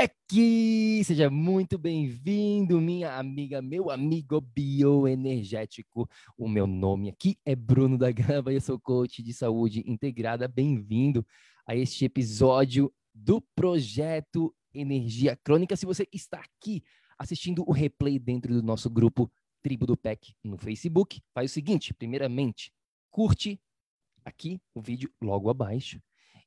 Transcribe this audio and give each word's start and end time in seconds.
PEC! 0.00 1.04
Seja 1.04 1.28
muito 1.28 1.76
bem-vindo, 1.76 2.80
minha 2.80 3.18
amiga, 3.18 3.60
meu 3.60 3.90
amigo 3.90 4.40
bioenergético. 4.40 6.08
O 6.38 6.48
meu 6.48 6.66
nome 6.66 7.10
aqui 7.10 7.36
é 7.44 7.54
Bruno 7.54 7.98
da 7.98 8.10
Gama 8.10 8.50
e 8.50 8.54
eu 8.54 8.62
sou 8.62 8.80
coach 8.80 9.22
de 9.22 9.34
saúde 9.34 9.82
integrada. 9.86 10.48
Bem-vindo 10.48 11.26
a 11.66 11.76
este 11.76 12.06
episódio 12.06 12.90
do 13.14 13.42
projeto 13.54 14.54
Energia 14.72 15.36
Crônica. 15.36 15.76
Se 15.76 15.84
você 15.84 16.08
está 16.10 16.40
aqui 16.40 16.82
assistindo 17.18 17.62
o 17.68 17.72
replay 17.72 18.18
dentro 18.18 18.54
do 18.54 18.62
nosso 18.62 18.88
grupo 18.88 19.30
Tribo 19.60 19.84
do 19.84 19.98
PEC 19.98 20.34
no 20.42 20.56
Facebook, 20.56 21.20
faz 21.34 21.50
o 21.50 21.54
seguinte: 21.54 21.92
primeiramente, 21.92 22.72
curte 23.10 23.60
aqui 24.24 24.58
o 24.74 24.80
vídeo 24.80 25.12
logo 25.20 25.50
abaixo 25.50 26.00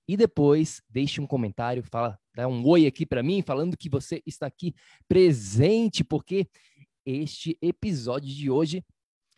e 0.08 0.18
depois 0.18 0.82
deixe 0.90 1.22
um 1.22 1.28
comentário, 1.28 1.84
fala, 1.84 2.20
dá 2.36 2.48
um 2.48 2.66
oi 2.68 2.86
aqui 2.86 3.06
para 3.06 3.24
mim, 3.24 3.42
falando 3.42 3.78
que 3.78 3.90
você 3.90 4.22
está 4.26 4.48
aqui 4.48 4.74
presente, 5.08 6.04
porque 6.04 6.48
este 7.06 7.58
episódio 7.62 8.34
de 8.34 8.50
hoje, 8.50 8.84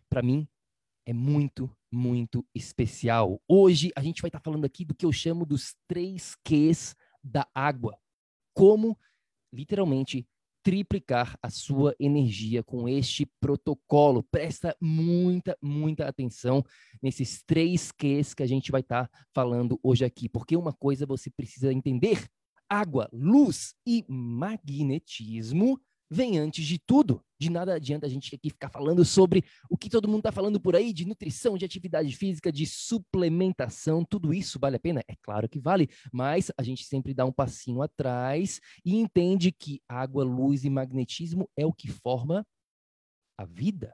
para 0.10 0.22
mim, 0.22 0.48
é 1.06 1.14
muito, 1.14 1.70
muito 1.92 2.46
especial. 2.54 3.40
Hoje 3.48 3.92
a 3.96 4.02
gente 4.02 4.22
vai 4.22 4.30
estar 4.30 4.40
tá 4.40 4.44
falando 4.44 4.66
aqui 4.66 4.84
do 4.84 4.96
que 4.96 5.06
eu 5.06 5.12
chamo 5.12 5.46
dos 5.46 5.76
três 5.88 6.36
Qs 6.44 6.96
da 7.24 7.48
água. 7.54 7.98
Como, 8.54 8.98
literalmente, 9.54 10.28
triplicar 10.66 11.38
a 11.44 11.52
sua 11.52 11.96
energia 12.00 12.64
com 12.64 12.90
este 12.90 13.28
protocolo. 13.40 14.24
Presta 14.24 14.76
muita, 14.82 15.56
muita 15.62 16.08
atenção 16.08 16.64
nesses 17.00 17.44
três 17.44 17.92
Qs 17.92 18.34
que 18.34 18.42
a 18.42 18.48
gente 18.48 18.72
vai 18.72 18.82
estar 18.82 19.08
tá 19.08 19.26
falando 19.32 19.80
hoje 19.84 20.04
aqui, 20.04 20.28
porque 20.28 20.58
uma 20.58 20.74
coisa 20.74 21.06
você 21.06 21.30
precisa 21.30 21.72
entender: 21.72 22.28
água, 22.68 23.08
luz 23.14 23.76
e 23.86 24.04
magnetismo 24.10 25.80
vem 26.10 26.38
antes 26.38 26.66
de 26.66 26.80
tudo. 26.80 27.24
De 27.40 27.50
nada 27.50 27.76
adianta 27.76 28.06
a 28.06 28.10
gente 28.10 28.34
aqui 28.34 28.50
ficar 28.50 28.70
falando 28.70 29.04
sobre 29.04 29.44
o 29.70 29.78
que 29.78 29.90
todo 29.90 30.08
mundo 30.08 30.20
está 30.20 30.32
falando 30.32 30.60
por 30.60 30.76
aí, 30.76 30.94
de 30.94 31.06
nutrição, 31.06 31.58
de 31.58 31.66
atividade 31.66 32.16
física, 32.16 32.52
de 32.52 32.66
suplementação. 32.66 34.06
Tudo 34.06 34.34
isso 34.34 34.58
vale 34.58 34.78
a 34.78 34.80
pena? 34.80 35.02
É 35.08 35.16
claro 35.22 35.50
que 35.50 35.60
vale, 35.60 35.90
mas 36.12 36.52
a 36.58 36.64
gente 36.64 36.86
sempre 36.86 37.14
dá 37.14 37.26
um 37.26 37.32
passinho 37.32 37.82
atrás 37.82 38.62
e 38.86 38.96
entende 38.96 39.52
que 39.52 39.82
água, 39.88 40.24
luz 40.24 40.64
e 40.64 40.70
magnetismo 40.70 41.50
é 41.58 41.66
o 41.66 41.74
que 41.74 41.90
forma 41.90 42.46
a 43.38 43.46
vida. 43.46 43.94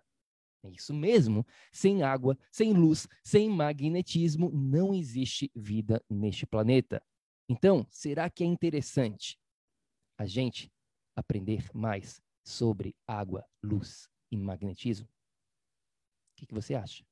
É 0.63 0.69
isso 0.69 0.93
mesmo. 0.93 1.45
Sem 1.71 2.03
água, 2.03 2.37
sem 2.51 2.73
luz, 2.73 3.07
sem 3.23 3.49
magnetismo, 3.49 4.51
não 4.51 4.93
existe 4.93 5.51
vida 5.55 6.03
neste 6.09 6.45
planeta. 6.45 7.01
Então, 7.49 7.85
será 7.89 8.29
que 8.29 8.43
é 8.43 8.47
interessante 8.47 9.37
a 10.17 10.25
gente 10.25 10.71
aprender 11.21 11.69
mais 11.73 12.21
sobre 12.43 12.95
água, 13.07 13.45
luz 13.63 14.09
e 14.31 14.37
magnetismo? 14.37 15.07
O 15.07 16.35
que, 16.35 16.45
que 16.45 16.53
você 16.53 16.75
acha? 16.75 17.05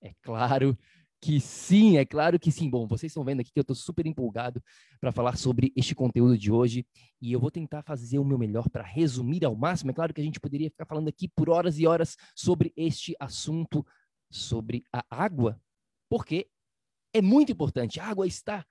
É 0.00 0.12
claro 0.22 0.76
que 1.24 1.40
sim, 1.40 1.96
é 1.96 2.04
claro 2.04 2.38
que 2.38 2.52
sim. 2.52 2.68
Bom, 2.68 2.86
vocês 2.86 3.10
estão 3.10 3.24
vendo 3.24 3.40
aqui 3.40 3.50
que 3.50 3.58
eu 3.58 3.62
estou 3.62 3.74
super 3.74 4.06
empolgado 4.06 4.62
para 5.00 5.10
falar 5.10 5.38
sobre 5.38 5.72
este 5.74 5.94
conteúdo 5.94 6.36
de 6.36 6.52
hoje 6.52 6.86
e 7.18 7.32
eu 7.32 7.40
vou 7.40 7.50
tentar 7.50 7.82
fazer 7.82 8.18
o 8.18 8.24
meu 8.24 8.36
melhor 8.36 8.68
para 8.68 8.84
resumir 8.84 9.42
ao 9.42 9.56
máximo. 9.56 9.90
É 9.90 9.94
claro 9.94 10.12
que 10.12 10.20
a 10.20 10.24
gente 10.24 10.38
poderia 10.38 10.68
ficar 10.68 10.84
falando 10.84 11.08
aqui 11.08 11.26
por 11.28 11.48
horas 11.48 11.78
e 11.78 11.86
horas 11.86 12.16
sobre 12.36 12.74
este 12.76 13.16
assunto, 13.18 13.86
sobre 14.30 14.84
a 14.92 15.02
água, 15.08 15.58
porque 16.10 16.46
é 17.14 17.22
muito 17.22 17.52
importante. 17.52 17.98
A 18.00 18.06
água 18.06 18.26
está 18.26 18.66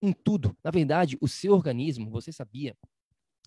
em 0.00 0.12
tudo. 0.12 0.56
Na 0.64 0.70
verdade, 0.70 1.18
o 1.20 1.28
seu 1.28 1.52
organismo, 1.52 2.10
você 2.10 2.32
sabia 2.32 2.74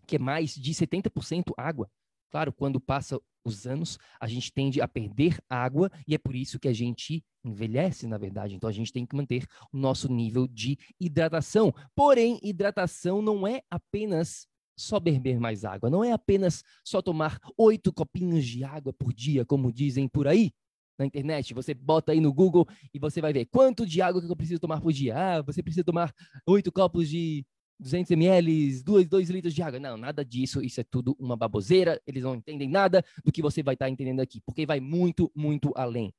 que 0.05 0.15
é 0.15 0.19
mais 0.19 0.55
de 0.55 0.73
70% 0.73 1.53
água. 1.57 1.89
Claro, 2.29 2.51
quando 2.51 2.79
passa 2.79 3.19
os 3.45 3.67
anos, 3.67 3.99
a 4.19 4.27
gente 4.27 4.51
tende 4.51 4.81
a 4.81 4.87
perder 4.87 5.37
água 5.49 5.91
e 6.07 6.15
é 6.15 6.17
por 6.17 6.35
isso 6.35 6.59
que 6.59 6.67
a 6.67 6.73
gente 6.73 7.23
envelhece, 7.43 8.07
na 8.07 8.17
verdade. 8.17 8.55
Então 8.55 8.69
a 8.69 8.73
gente 8.73 8.91
tem 8.91 9.05
que 9.05 9.15
manter 9.15 9.45
o 9.71 9.77
nosso 9.77 10.11
nível 10.11 10.47
de 10.47 10.77
hidratação. 10.99 11.73
Porém, 11.95 12.39
hidratação 12.41 13.21
não 13.21 13.45
é 13.45 13.61
apenas 13.69 14.47
só 14.75 14.99
beber 14.99 15.39
mais 15.39 15.63
água, 15.63 15.89
não 15.89 16.03
é 16.03 16.11
apenas 16.11 16.63
só 16.83 17.01
tomar 17.01 17.39
oito 17.57 17.93
copinhos 17.93 18.45
de 18.45 18.63
água 18.63 18.91
por 18.91 19.13
dia, 19.13 19.45
como 19.45 19.71
dizem 19.71 20.07
por 20.07 20.27
aí 20.27 20.51
na 20.97 21.05
internet. 21.05 21.53
Você 21.53 21.73
bota 21.73 22.11
aí 22.11 22.19
no 22.19 22.33
Google 22.33 22.67
e 22.93 22.99
você 22.99 23.21
vai 23.21 23.33
ver 23.33 23.45
quanto 23.45 23.85
de 23.85 24.01
água 24.01 24.21
que 24.21 24.31
eu 24.31 24.35
preciso 24.35 24.59
tomar 24.59 24.81
por 24.81 24.91
dia. 24.91 25.15
Ah, 25.15 25.41
você 25.41 25.61
precisa 25.61 25.83
tomar 25.83 26.11
oito 26.47 26.71
copos 26.71 27.09
de 27.09 27.45
200 27.83 28.11
ml, 28.11 28.81
2, 28.81 29.07
2 29.07 29.29
litros 29.29 29.53
de 29.53 29.61
água. 29.61 29.79
Não, 29.79 29.97
nada 29.97 30.25
disso. 30.25 30.61
Isso 30.61 30.81
é 30.81 30.83
tudo 30.83 31.15
uma 31.19 31.35
baboseira. 31.35 32.01
Eles 32.07 32.23
não 32.23 32.35
entendem 32.35 32.69
nada 32.69 33.03
do 33.23 33.31
que 33.31 33.41
você 33.41 33.61
vai 33.61 33.75
estar 33.75 33.85
tá 33.85 33.89
entendendo 33.89 34.21
aqui, 34.21 34.41
porque 34.41 34.65
vai 34.65 34.79
muito, 34.79 35.31
muito 35.35 35.71
além. 35.75 36.11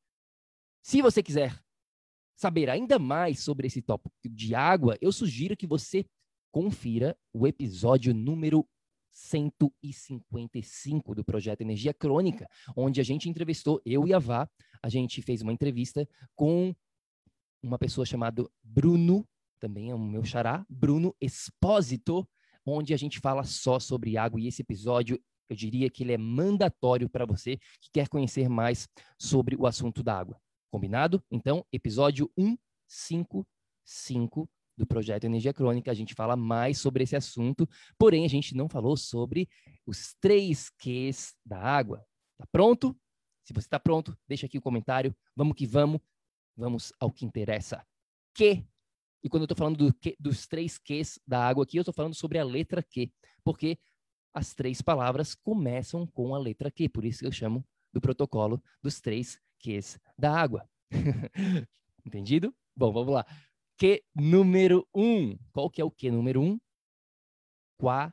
Se 0.83 1.03
você 1.03 1.23
quiser 1.23 1.59
saber 2.37 2.69
ainda 2.69 2.99
mais 2.99 3.41
sobre 3.41 3.67
esse 3.67 3.81
tópico 3.81 4.15
de 4.25 4.55
água, 4.55 4.99
eu 5.01 5.11
sugiro 5.11 5.57
que 5.57 5.67
você 5.67 6.05
confira 6.53 7.17
o 7.33 7.47
episódio 7.47 8.15
número 8.15 8.69
155 9.11 11.15
do 11.15 11.25
projeto 11.25 11.63
Energia 11.63 11.95
Crônica, 11.95 12.47
onde 12.77 13.01
a 13.01 13.05
gente 13.05 13.29
entrevistou, 13.29 13.81
eu 13.85 14.07
e 14.07 14.13
a 14.13 14.19
Vá, 14.19 14.49
a 14.83 14.89
gente 14.89 15.23
fez 15.23 15.41
uma 15.41 15.53
entrevista 15.53 16.07
com 16.35 16.75
uma 17.63 17.79
pessoa 17.79 18.05
chamada 18.05 18.45
Bruno 18.63 19.27
também 19.65 19.89
é 19.89 19.95
o 19.95 19.99
meu 19.99 20.23
xará, 20.23 20.67
Bruno 20.69 21.17
Espósito, 21.19 22.29
onde 22.67 22.93
a 22.93 22.99
gente 22.99 23.19
fala 23.19 23.45
só 23.45 23.81
sobre 23.81 24.19
água. 24.19 24.39
E 24.39 24.47
esse 24.47 24.61
episódio, 24.61 25.19
eu 25.49 25.57
diria 25.57 25.89
que 25.89 26.03
ele 26.03 26.13
é 26.13 26.19
mandatório 26.19 27.09
para 27.09 27.25
você 27.25 27.57
que 27.81 27.89
quer 27.91 28.09
conhecer 28.09 28.47
mais 28.47 28.87
sobre 29.19 29.57
o 29.57 29.67
assunto 29.67 30.03
da 30.03 30.19
água. 30.19 30.39
Combinado? 30.71 31.25
Então, 31.31 31.65
episódio 31.73 32.31
155 32.39 34.47
do 34.77 34.87
projeto 34.87 35.25
Energia 35.25 35.55
Crônica, 35.55 35.91
a 35.91 35.95
gente 35.95 36.13
fala 36.13 36.37
mais 36.37 36.77
sobre 36.77 37.05
esse 37.05 37.17
assunto, 37.17 37.67
porém 37.99 38.27
a 38.27 38.29
gente 38.29 38.55
não 38.55 38.69
falou 38.69 38.99
sobre 38.99 39.49
os 39.87 40.15
três 40.21 40.69
Qs 40.79 41.35
da 41.43 41.59
água. 41.59 42.05
Tá 42.37 42.47
pronto? 42.53 42.95
Se 43.45 43.55
você 43.55 43.67
está 43.67 43.81
pronto, 43.81 44.15
deixa 44.29 44.45
aqui 44.45 44.59
o 44.59 44.63
comentário. 44.63 45.17
Vamos 45.35 45.57
que 45.57 45.67
vamos. 45.67 46.03
Vamos 46.55 46.93
ao 47.01 47.11
que 47.11 47.25
interessa. 47.25 47.83
Que 48.35 48.63
e 49.25 49.29
quando 49.29 49.45
eu 49.45 49.47
estou 49.47 49.57
falando 49.57 49.79
do 49.79 49.95
que, 49.95 50.15
dos 50.21 50.47
três 50.47 50.77
Qs 50.79 51.19
da 51.27 51.49
água 51.49 51.65
aqui, 51.65 51.79
eu 51.79 51.81
estou 51.81 51.95
falando 51.95 52.15
sobre 52.15 52.39
a 52.39 52.45
letra 52.45 52.83
Q, 52.83 53.11
porque 53.43 53.79
as 54.35 54.53
três 54.53 54.83
palavras 54.83 55.35
começam 55.35 56.07
com 56.07 56.35
a 56.35 56.39
letra 56.39 56.71
Q, 56.71 56.91
por 56.91 57.07
isso 57.07 57.25
eu 57.25 57.33
chamo 57.33 57.67
do 57.91 58.03
protocolo 58.03 58.63
dos 58.83 59.01
três 59.01 59.41
Qs 59.59 59.99
da 60.19 60.39
água. 60.39 60.69
Entendido? 62.05 62.55
Bom, 62.77 62.93
vamos 62.93 63.15
lá. 63.15 63.25
Que 63.79 64.05
número 64.15 64.87
um. 64.95 65.39
Qual 65.53 65.71
que 65.71 65.81
é 65.81 65.85
o 65.85 65.91
que 65.91 66.11
número 66.11 66.43
um? 66.43 66.61
Qualidade. 67.79 68.13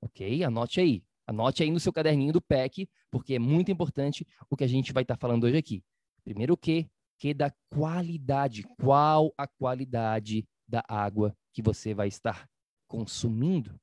Ok? 0.00 0.42
Anote 0.42 0.80
aí. 0.80 1.04
Anote 1.26 1.62
aí 1.62 1.70
no 1.70 1.78
seu 1.78 1.92
caderninho 1.92 2.32
do 2.32 2.40
PEC, 2.40 2.88
porque 3.10 3.34
é 3.34 3.38
muito 3.38 3.70
importante 3.70 4.26
o 4.48 4.56
que 4.56 4.64
a 4.64 4.68
gente 4.68 4.90
vai 4.90 5.02
estar 5.02 5.16
tá 5.16 5.20
falando 5.20 5.44
hoje 5.44 5.58
aqui. 5.58 5.84
Primeiro 6.24 6.54
o 6.54 6.56
que? 6.56 6.88
Que 7.18 7.34
da 7.34 7.52
qualidade. 7.70 8.62
Qual 8.80 9.32
a 9.36 9.46
qualidade 9.46 10.48
da 10.66 10.82
água 10.88 11.36
que 11.52 11.60
você 11.60 11.92
vai 11.92 12.08
estar 12.08 12.48
consumindo? 12.86 13.78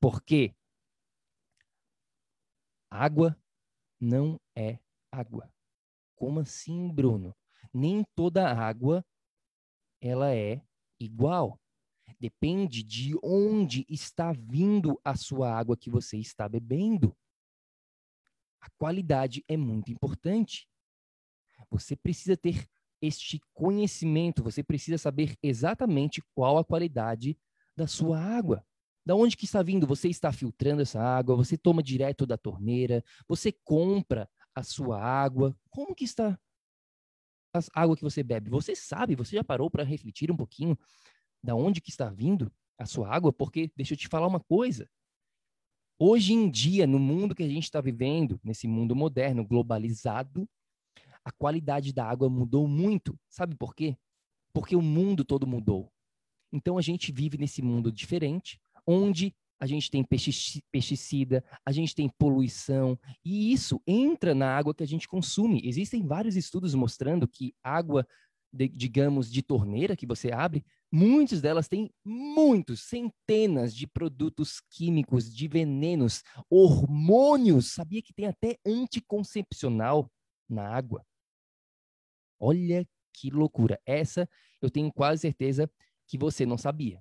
Porque 0.00 0.54
água 2.90 3.36
não 4.00 4.40
é 4.56 4.78
água. 5.10 5.52
Como 6.14 6.40
assim, 6.40 6.88
Bruno? 6.92 7.34
Nem 7.72 8.04
toda 8.14 8.52
água 8.52 9.04
ela 10.00 10.34
é 10.34 10.62
igual. 11.00 11.58
Depende 12.20 12.82
de 12.82 13.16
onde 13.22 13.84
está 13.88 14.32
vindo 14.32 15.00
a 15.04 15.16
sua 15.16 15.52
água 15.52 15.76
que 15.76 15.90
você 15.90 16.18
está 16.18 16.48
bebendo. 16.48 17.16
A 18.60 18.70
qualidade 18.78 19.44
é 19.48 19.56
muito 19.56 19.90
importante. 19.90 20.68
Você 21.72 21.96
precisa 21.96 22.36
ter 22.36 22.68
este 23.00 23.40
conhecimento, 23.52 24.42
você 24.42 24.62
precisa 24.62 24.98
saber 24.98 25.36
exatamente 25.42 26.22
qual 26.34 26.58
a 26.58 26.64
qualidade 26.64 27.36
da 27.76 27.86
sua 27.86 28.20
água. 28.20 28.64
Da 29.04 29.16
onde 29.16 29.36
que 29.36 29.44
está 29.44 29.62
vindo? 29.62 29.86
Você 29.86 30.08
está 30.08 30.30
filtrando 30.30 30.82
essa 30.82 31.00
água? 31.00 31.34
Você 31.34 31.56
toma 31.56 31.82
direto 31.82 32.24
da 32.24 32.36
torneira? 32.36 33.02
Você 33.26 33.50
compra 33.50 34.28
a 34.54 34.62
sua 34.62 35.02
água? 35.02 35.56
Como 35.70 35.94
que 35.94 36.04
está 36.04 36.38
a 37.54 37.60
água 37.74 37.96
que 37.96 38.04
você 38.04 38.22
bebe? 38.22 38.50
Você 38.50 38.76
sabe? 38.76 39.16
Você 39.16 39.34
já 39.36 39.42
parou 39.42 39.70
para 39.70 39.82
refletir 39.82 40.30
um 40.30 40.36
pouquinho 40.36 40.78
da 41.42 41.54
onde 41.54 41.80
que 41.80 41.90
está 41.90 42.08
vindo 42.08 42.52
a 42.78 42.86
sua 42.86 43.08
água, 43.08 43.32
porque 43.32 43.72
deixa 43.74 43.94
eu 43.94 43.98
te 43.98 44.08
falar 44.08 44.26
uma 44.26 44.40
coisa. 44.40 44.88
Hoje 45.98 46.32
em 46.32 46.50
dia, 46.50 46.86
no 46.86 46.98
mundo 46.98 47.34
que 47.34 47.42
a 47.42 47.48
gente 47.48 47.64
está 47.64 47.80
vivendo, 47.80 48.40
nesse 48.42 48.68
mundo 48.68 48.94
moderno, 48.94 49.44
globalizado, 49.44 50.48
a 51.24 51.30
qualidade 51.32 51.92
da 51.92 52.04
água 52.04 52.28
mudou 52.28 52.66
muito. 52.66 53.18
Sabe 53.28 53.54
por 53.56 53.74
quê? 53.74 53.96
Porque 54.52 54.76
o 54.76 54.82
mundo 54.82 55.24
todo 55.24 55.46
mudou. 55.46 55.90
Então 56.52 56.76
a 56.78 56.82
gente 56.82 57.12
vive 57.12 57.38
nesse 57.38 57.62
mundo 57.62 57.90
diferente, 57.90 58.60
onde 58.86 59.34
a 59.58 59.66
gente 59.66 59.90
tem 59.90 60.04
pesticida, 60.72 61.44
a 61.64 61.70
gente 61.70 61.94
tem 61.94 62.08
poluição, 62.18 62.98
e 63.24 63.52
isso 63.52 63.80
entra 63.86 64.34
na 64.34 64.56
água 64.56 64.74
que 64.74 64.82
a 64.82 64.86
gente 64.86 65.06
consome. 65.06 65.62
Existem 65.64 66.04
vários 66.04 66.34
estudos 66.34 66.74
mostrando 66.74 67.28
que 67.28 67.54
água, 67.62 68.06
de, 68.52 68.68
digamos, 68.68 69.30
de 69.30 69.40
torneira 69.40 69.96
que 69.96 70.04
você 70.04 70.32
abre, 70.32 70.64
Muitas 70.94 71.40
delas 71.40 71.68
têm 71.68 71.90
muitos, 72.04 72.82
centenas 72.82 73.74
de 73.74 73.86
produtos 73.86 74.60
químicos, 74.68 75.34
de 75.34 75.48
venenos, 75.48 76.22
hormônios. 76.50 77.72
Sabia 77.72 78.02
que 78.02 78.12
tem 78.12 78.26
até 78.26 78.58
anticoncepcional 78.66 80.12
na 80.46 80.68
água? 80.68 81.02
Olha 82.44 82.84
que 83.12 83.30
loucura. 83.30 83.80
Essa 83.86 84.28
eu 84.60 84.68
tenho 84.68 84.92
quase 84.92 85.22
certeza 85.22 85.70
que 86.08 86.18
você 86.18 86.44
não 86.44 86.58
sabia. 86.58 87.00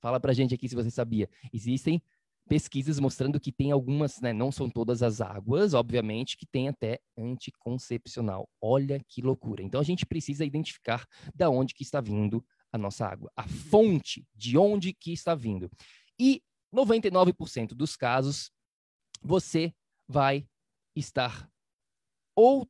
Fala 0.00 0.20
pra 0.20 0.32
gente 0.32 0.54
aqui 0.54 0.68
se 0.68 0.76
você 0.76 0.88
sabia. 0.88 1.28
Existem 1.52 2.00
pesquisas 2.48 3.00
mostrando 3.00 3.40
que 3.40 3.50
tem 3.50 3.72
algumas, 3.72 4.20
né, 4.20 4.32
não 4.32 4.52
são 4.52 4.70
todas 4.70 5.02
as 5.02 5.20
águas, 5.20 5.74
obviamente, 5.74 6.36
que 6.36 6.46
tem 6.46 6.68
até 6.68 7.00
anticoncepcional. 7.16 8.48
Olha 8.60 9.02
que 9.08 9.20
loucura. 9.20 9.64
Então 9.64 9.80
a 9.80 9.84
gente 9.84 10.06
precisa 10.06 10.44
identificar 10.44 11.06
da 11.34 11.50
onde 11.50 11.74
que 11.74 11.82
está 11.82 12.00
vindo 12.00 12.44
a 12.72 12.78
nossa 12.78 13.04
água, 13.04 13.32
a 13.36 13.48
fonte 13.48 14.24
de 14.32 14.56
onde 14.56 14.92
que 14.94 15.12
está 15.12 15.34
vindo. 15.34 15.68
E 16.18 16.40
99% 16.72 17.74
dos 17.74 17.96
casos 17.96 18.52
você 19.20 19.74
vai 20.06 20.46
estar 20.94 21.50
ou 22.36 22.68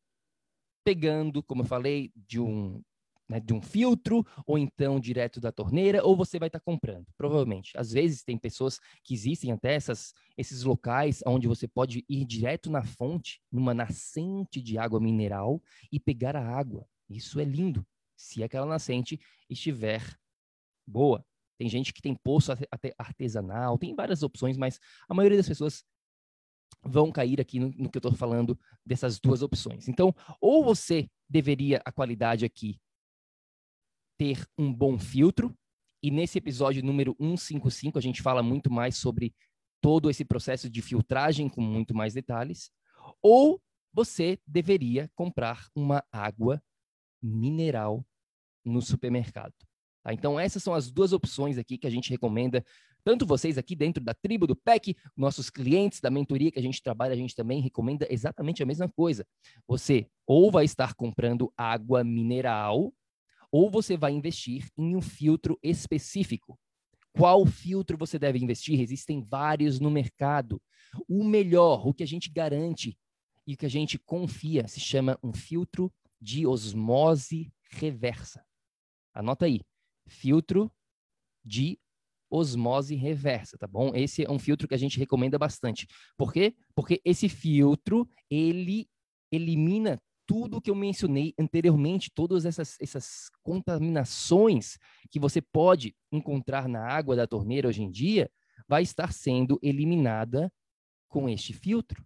pegando, 0.88 1.43
como 1.43 1.61
eu 1.61 1.67
falei, 1.67 2.11
de 2.17 2.40
um 2.40 2.82
né, 3.29 3.38
de 3.38 3.52
um 3.52 3.61
filtro, 3.61 4.25
ou 4.46 4.56
então 4.56 4.99
direto 4.99 5.38
da 5.38 5.52
torneira, 5.52 6.02
ou 6.02 6.17
você 6.17 6.38
vai 6.38 6.49
estar 6.49 6.61
comprando, 6.61 7.06
provavelmente. 7.14 7.76
Às 7.76 7.93
vezes 7.93 8.25
tem 8.25 8.38
pessoas 8.38 8.81
que 9.05 9.12
existem 9.12 9.52
até 9.52 9.75
essas, 9.75 10.14
esses 10.35 10.62
locais 10.62 11.23
onde 11.26 11.46
você 11.46 11.69
pode 11.69 12.06
ir 12.08 12.25
direto 12.25 12.70
na 12.70 12.82
fonte, 12.82 13.38
numa 13.52 13.75
nascente 13.75 14.62
de 14.62 14.79
água 14.79 14.99
mineral, 14.99 15.62
e 15.93 16.00
pegar 16.00 16.35
a 16.35 16.58
água. 16.58 16.87
Isso 17.06 17.38
é 17.38 17.44
lindo 17.44 17.87
se 18.17 18.43
aquela 18.43 18.64
nascente 18.64 19.20
estiver 19.50 20.02
boa. 20.87 21.23
Tem 21.58 21.69
gente 21.69 21.93
que 21.93 22.00
tem 22.00 22.14
poço 22.14 22.50
artesanal, 22.96 23.76
tem 23.76 23.94
várias 23.94 24.23
opções, 24.23 24.56
mas 24.56 24.81
a 25.06 25.12
maioria 25.12 25.37
das 25.37 25.49
pessoas 25.49 25.84
vão 26.88 27.12
cair 27.12 27.40
aqui 27.40 27.61
no, 27.61 27.69
no 27.70 27.90
que 27.90 27.99
eu 27.99 28.00
estou 28.00 28.14
falando 28.14 28.58
dessas 28.85 29.20
duas 29.20 29.43
opções. 29.43 29.88
Então, 29.88 30.14
ou 30.40 30.64
você 30.64 31.08
deveria 31.29 31.81
a 31.85 31.93
qualidade 31.93 32.44
aqui 32.44 32.81
ter 34.19 34.44
um 34.58 34.73
bom 34.73 34.99
filtro, 34.99 35.56
e 36.02 36.11
nesse 36.11 36.38
episódio 36.38 36.85
número 36.85 37.17
155 37.20 37.99
a 37.99 38.02
gente 38.02 38.23
fala 38.23 38.43
muito 38.43 38.70
mais 38.70 38.96
sobre 38.96 39.35
todo 39.81 40.11
esse 40.11 40.25
processo 40.25 40.69
de 40.69 40.82
filtragem 40.82 41.49
com 41.49 41.61
muito 41.61 41.94
mais 41.94 42.14
detalhes, 42.14 42.70
ou 43.23 43.61
você 43.93 44.38
deveria 44.46 45.11
comprar 45.14 45.69
uma 45.75 46.05
água 46.11 46.62
mineral 47.23 48.05
no 48.64 48.82
supermercado. 48.82 49.55
Tá? 50.02 50.12
Então, 50.12 50.38
essas 50.38 50.62
são 50.62 50.75
as 50.75 50.91
duas 50.91 51.12
opções 51.12 51.58
aqui 51.58 51.79
que 51.79 51.87
a 51.87 51.91
gente 51.91 52.11
recomenda, 52.11 52.64
tanto 53.08 53.25
vocês 53.25 53.56
aqui 53.56 53.75
dentro 53.75 54.05
da 54.05 54.12
tribo 54.12 54.46
do 54.46 54.55
PEC, 54.55 54.94
nossos 55.16 55.49
clientes 55.49 55.99
da 55.99 56.10
mentoria 56.10 56.50
que 56.50 56.58
a 56.58 56.62
gente 56.62 56.82
trabalha, 56.82 57.14
a 57.14 57.16
gente 57.16 57.34
também 57.34 57.58
recomenda 57.58 58.06
exatamente 58.10 58.62
a 58.62 58.66
mesma 58.66 58.87
coisa. 58.87 59.26
Você 59.66 60.06
ou 60.26 60.50
vai 60.50 60.66
estar 60.66 60.93
comprando 60.93 61.50
água 61.56 62.05
mineral, 62.05 62.93
ou 63.50 63.70
você 63.70 63.96
vai 63.96 64.12
investir 64.12 64.69
em 64.76 64.94
um 64.94 65.00
filtro 65.00 65.58
específico. 65.62 66.60
Qual 67.10 67.46
filtro 67.46 67.96
você 67.96 68.19
deve 68.19 68.38
investir? 68.40 68.78
Existem 68.78 69.25
vários 69.25 69.81
no 69.81 69.90
mercado. 69.90 70.60
O 71.08 71.25
melhor, 71.25 71.88
o 71.88 71.94
que 71.94 72.02
a 72.02 72.06
gente 72.06 72.31
garante 72.31 72.94
e 73.46 73.55
o 73.55 73.56
que 73.56 73.64
a 73.64 73.70
gente 73.70 73.99
confia, 73.99 74.69
se 74.69 74.81
chama 74.81 75.19
um 75.22 75.32
filtro 75.32 75.91
de 76.20 76.46
osmose 76.46 77.50
reversa. 77.70 78.44
Anota 79.15 79.46
aí, 79.46 79.62
filtro 80.06 80.70
de 81.43 81.79
osmose 82.31 82.94
reversa, 82.94 83.56
tá 83.58 83.67
bom? 83.67 83.93
Esse 83.94 84.25
é 84.25 84.31
um 84.31 84.39
filtro 84.39 84.69
que 84.69 84.75
a 84.75 84.79
gente 84.79 84.99
recomenda 84.99 85.39
bastante. 85.39 85.87
Por 86.17 86.32
quê? 86.32 86.55
Porque 86.75 87.01
esse 87.05 87.29
filtro, 87.29 88.08
ele 88.31 88.89
elimina 89.32 90.01
tudo 90.27 90.61
que 90.61 90.70
eu 90.70 90.75
mencionei 90.75 91.32
anteriormente, 91.39 92.11
todas 92.15 92.44
essas, 92.44 92.77
essas 92.81 93.31
contaminações 93.43 94.77
que 95.11 95.19
você 95.19 95.41
pode 95.41 95.97
encontrar 96.13 96.69
na 96.69 96.87
água 96.87 97.17
da 97.17 97.27
torneira 97.27 97.67
hoje 97.67 97.82
em 97.82 97.91
dia, 97.91 98.31
vai 98.69 98.82
estar 98.82 99.13
sendo 99.13 99.58
eliminada 99.63 100.53
com 101.08 101.29
este 101.29 101.55
filtro. 101.55 102.05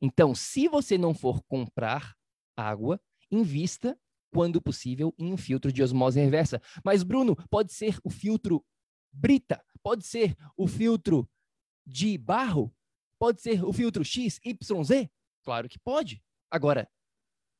Então, 0.00 0.34
se 0.34 0.66
você 0.66 0.98
não 0.98 1.14
for 1.14 1.40
comprar 1.44 2.12
água, 2.56 3.00
invista, 3.30 3.96
quando 4.32 4.60
possível, 4.60 5.14
em 5.16 5.32
um 5.32 5.36
filtro 5.36 5.72
de 5.72 5.82
osmose 5.82 6.18
reversa. 6.18 6.60
Mas, 6.84 7.02
Bruno, 7.02 7.36
pode 7.48 7.72
ser 7.72 7.98
o 8.02 8.10
filtro 8.10 8.64
Brita, 9.12 9.62
pode 9.82 10.06
ser 10.06 10.36
o 10.56 10.66
filtro 10.66 11.28
de 11.86 12.16
barro, 12.16 12.74
pode 13.18 13.42
ser 13.42 13.64
o 13.64 13.72
filtro 13.72 14.04
XYZ? 14.04 15.08
Claro 15.42 15.68
que 15.68 15.78
pode. 15.78 16.22
Agora, 16.50 16.88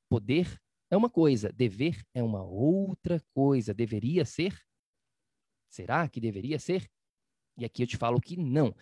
poder 0.08 0.60
é 0.90 0.96
uma 0.96 1.10
coisa, 1.10 1.52
dever 1.52 2.04
é 2.14 2.22
uma 2.22 2.42
outra 2.42 3.22
coisa. 3.34 3.72
Deveria 3.72 4.24
ser? 4.24 4.58
Será 5.70 6.06
que 6.08 6.20
deveria 6.20 6.58
ser? 6.58 6.86
E 7.56 7.64
aqui 7.64 7.82
eu 7.82 7.86
te 7.86 7.96
falo 7.96 8.20
que 8.20 8.36
não. 8.36 8.74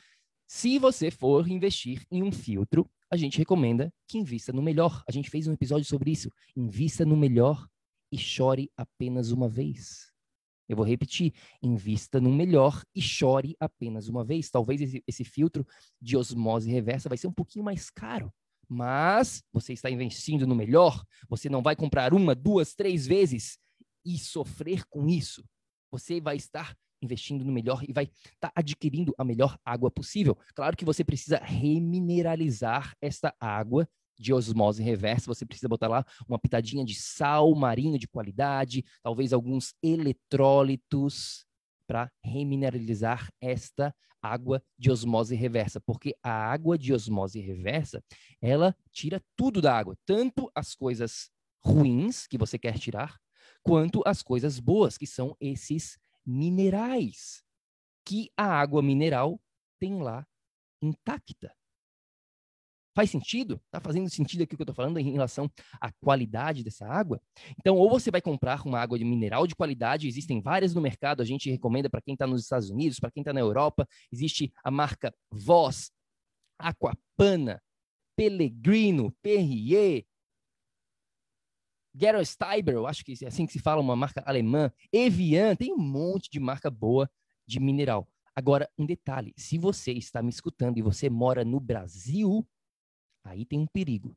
Se 0.47 0.79
você 0.79 1.11
for 1.11 1.49
investir 1.49 2.05
em 2.11 2.23
um 2.23 2.33
filtro, 2.33 2.91
a 3.09 3.17
gente 3.17 3.39
recomenda 3.39 3.93
que 4.09 4.19
invista 4.19 4.53
no 4.53 4.61
melhor. 4.61 5.05
A 5.09 5.13
gente 5.13 5.31
fez 5.31 5.47
um 5.47 5.53
episódio 5.53 5.85
sobre 5.85 6.11
isso. 6.11 6.33
Invista 6.57 7.05
no 7.05 7.17
melhor 7.17 7.69
e 8.11 8.19
chore 8.19 8.69
apenas 8.77 9.31
uma 9.31 9.49
vez. 9.49 10.10
Eu 10.71 10.77
vou 10.77 10.87
repetir: 10.87 11.35
invista 11.61 12.21
no 12.21 12.33
melhor 12.33 12.81
e 12.95 13.03
chore 13.03 13.57
apenas 13.59 14.07
uma 14.07 14.25
vez. 14.25 14.49
Talvez 14.49 14.81
esse, 14.81 15.03
esse 15.05 15.25
filtro 15.25 15.67
de 16.01 16.17
osmose 16.17 16.71
reversa 16.71 17.09
vai 17.09 17.19
ser 17.19 17.27
um 17.27 17.33
pouquinho 17.33 17.65
mais 17.65 17.91
caro, 17.91 18.33
mas 18.69 19.43
você 19.53 19.73
está 19.73 19.91
investindo 19.91 20.47
no 20.47 20.55
melhor. 20.55 21.05
Você 21.29 21.49
não 21.49 21.61
vai 21.61 21.75
comprar 21.75 22.15
uma, 22.15 22.37
duas, 22.37 22.73
três 22.73 23.05
vezes 23.05 23.59
e 24.07 24.17
sofrer 24.17 24.85
com 24.89 25.09
isso. 25.09 25.45
Você 25.91 26.21
vai 26.21 26.37
estar 26.37 26.77
investindo 27.03 27.45
no 27.45 27.51
melhor 27.51 27.83
e 27.89 27.93
vai 27.93 28.05
estar 28.05 28.49
tá 28.49 28.53
adquirindo 28.55 29.13
a 29.19 29.25
melhor 29.25 29.59
água 29.65 29.91
possível. 29.91 30.39
Claro 30.55 30.77
que 30.77 30.85
você 30.85 31.03
precisa 31.03 31.39
remineralizar 31.39 32.95
esta 33.03 33.35
água 33.41 33.89
de 34.21 34.35
osmose 34.35 34.83
reversa, 34.83 35.27
você 35.27 35.47
precisa 35.47 35.69
botar 35.69 35.89
lá 35.89 36.05
uma 36.29 36.39
pitadinha 36.39 36.85
de 36.85 36.95
sal 36.95 37.55
marinho 37.55 37.99
de 37.99 38.07
qualidade, 38.07 38.85
talvez 39.03 39.33
alguns 39.33 39.75
eletrólitos 39.83 41.47
para 41.87 42.13
remineralizar 42.23 43.33
esta 43.41 43.95
água 44.23 44.63
de 44.79 44.91
osmose 44.91 45.35
reversa, 45.35 45.81
porque 45.81 46.15
a 46.23 46.31
água 46.31 46.77
de 46.77 46.93
osmose 46.93 47.41
reversa, 47.41 48.05
ela 48.41 48.77
tira 48.93 49.23
tudo 49.35 49.63
da 49.63 49.75
água, 49.75 49.97
tanto 50.05 50.51
as 50.55 50.75
coisas 50.75 51.31
ruins 51.65 52.27
que 52.27 52.37
você 52.37 52.59
quer 52.59 52.79
tirar, 52.79 53.19
quanto 53.63 54.03
as 54.05 54.23
coisas 54.23 54.61
boas, 54.61 54.99
que 54.99 55.07
são 55.07 55.35
esses 55.41 55.99
minerais 56.27 57.43
que 58.05 58.31
a 58.37 58.45
água 58.45 58.83
mineral 58.83 59.41
tem 59.79 60.03
lá 60.03 60.27
intacta. 60.83 61.55
Faz 63.01 63.09
sentido? 63.09 63.59
Está 63.65 63.81
fazendo 63.81 64.11
sentido 64.11 64.43
aqui 64.43 64.53
o 64.53 64.59
que 64.59 64.63
eu 64.63 64.65
estou 64.65 64.75
falando 64.75 64.99
em 64.99 65.13
relação 65.13 65.51
à 65.81 65.91
qualidade 65.91 66.63
dessa 66.63 66.87
água? 66.87 67.19
Então, 67.59 67.75
ou 67.75 67.89
você 67.89 68.11
vai 68.11 68.21
comprar 68.21 68.61
uma 68.67 68.79
água 68.79 68.99
de 68.99 69.07
mineral 69.07 69.47
de 69.47 69.55
qualidade, 69.55 70.07
existem 70.07 70.39
várias 70.43 70.75
no 70.75 70.83
mercado, 70.83 71.23
a 71.23 71.25
gente 71.25 71.51
recomenda 71.51 71.89
para 71.89 72.03
quem 72.03 72.13
está 72.13 72.27
nos 72.27 72.43
Estados 72.43 72.69
Unidos, 72.69 73.01
para 73.01 73.11
quem 73.11 73.23
está 73.23 73.33
na 73.33 73.41
Europa, 73.41 73.89
existe 74.13 74.53
a 74.63 74.71
marca 74.71 75.15
Voz, 75.33 75.91
Aquapana, 76.59 77.63
Pellegrino, 78.15 79.11
Perrier, 79.23 80.05
Gerolsteiner, 81.95 82.75
eu 82.75 82.87
acho 82.87 83.03
que 83.03 83.15
é 83.25 83.29
assim 83.29 83.47
que 83.47 83.53
se 83.55 83.61
fala, 83.61 83.81
uma 83.81 83.97
marca 83.97 84.23
alemã, 84.27 84.71
Evian, 84.93 85.57
tem 85.57 85.73
um 85.73 85.79
monte 85.79 86.29
de 86.31 86.39
marca 86.39 86.71
boa 86.71 87.11
de 87.47 87.61
mineral. 87.61 88.07
Agora, 88.37 88.69
um 88.79 88.85
detalhe: 88.85 89.33
se 89.39 89.57
você 89.57 89.91
está 89.93 90.23
me 90.23 90.29
escutando 90.29 90.77
e 90.77 90.83
você 90.83 91.09
mora 91.09 91.47
no 91.47 91.59
Brasil, 91.59 92.47
aí 93.25 93.45
tem 93.45 93.59
um 93.59 93.67
perigo. 93.67 94.17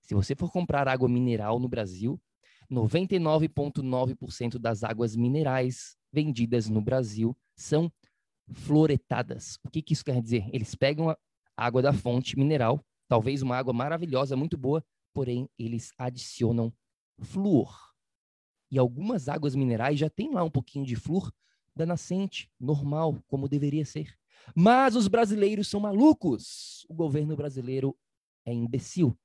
Se 0.00 0.14
você 0.14 0.34
for 0.34 0.50
comprar 0.50 0.88
água 0.88 1.08
mineral 1.08 1.58
no 1.58 1.68
Brasil, 1.68 2.20
99,9% 2.70 4.58
das 4.58 4.84
águas 4.84 5.16
minerais 5.16 5.96
vendidas 6.12 6.68
no 6.68 6.80
Brasil 6.80 7.36
são 7.56 7.92
fluoretadas. 8.52 9.58
O 9.64 9.70
que, 9.70 9.82
que 9.82 9.92
isso 9.92 10.04
quer 10.04 10.22
dizer? 10.22 10.48
Eles 10.52 10.74
pegam 10.74 11.10
a 11.10 11.16
água 11.56 11.82
da 11.82 11.92
fonte 11.92 12.38
mineral, 12.38 12.84
talvez 13.08 13.42
uma 13.42 13.56
água 13.56 13.72
maravilhosa, 13.72 14.36
muito 14.36 14.56
boa, 14.56 14.84
porém 15.12 15.48
eles 15.58 15.92
adicionam 15.98 16.72
flúor. 17.20 17.92
E 18.70 18.78
algumas 18.78 19.28
águas 19.28 19.54
minerais 19.54 19.98
já 19.98 20.10
tem 20.10 20.32
lá 20.32 20.44
um 20.44 20.50
pouquinho 20.50 20.84
de 20.84 20.94
flúor 20.94 21.32
da 21.74 21.86
nascente, 21.86 22.50
normal, 22.60 23.22
como 23.26 23.48
deveria 23.48 23.84
ser. 23.84 24.14
Mas 24.54 24.94
os 24.94 25.08
brasileiros 25.08 25.68
são 25.68 25.80
malucos. 25.80 26.84
O 26.88 26.94
governo 26.94 27.36
brasileiro 27.36 27.96
é 28.48 28.54
imbecil. 28.54 29.16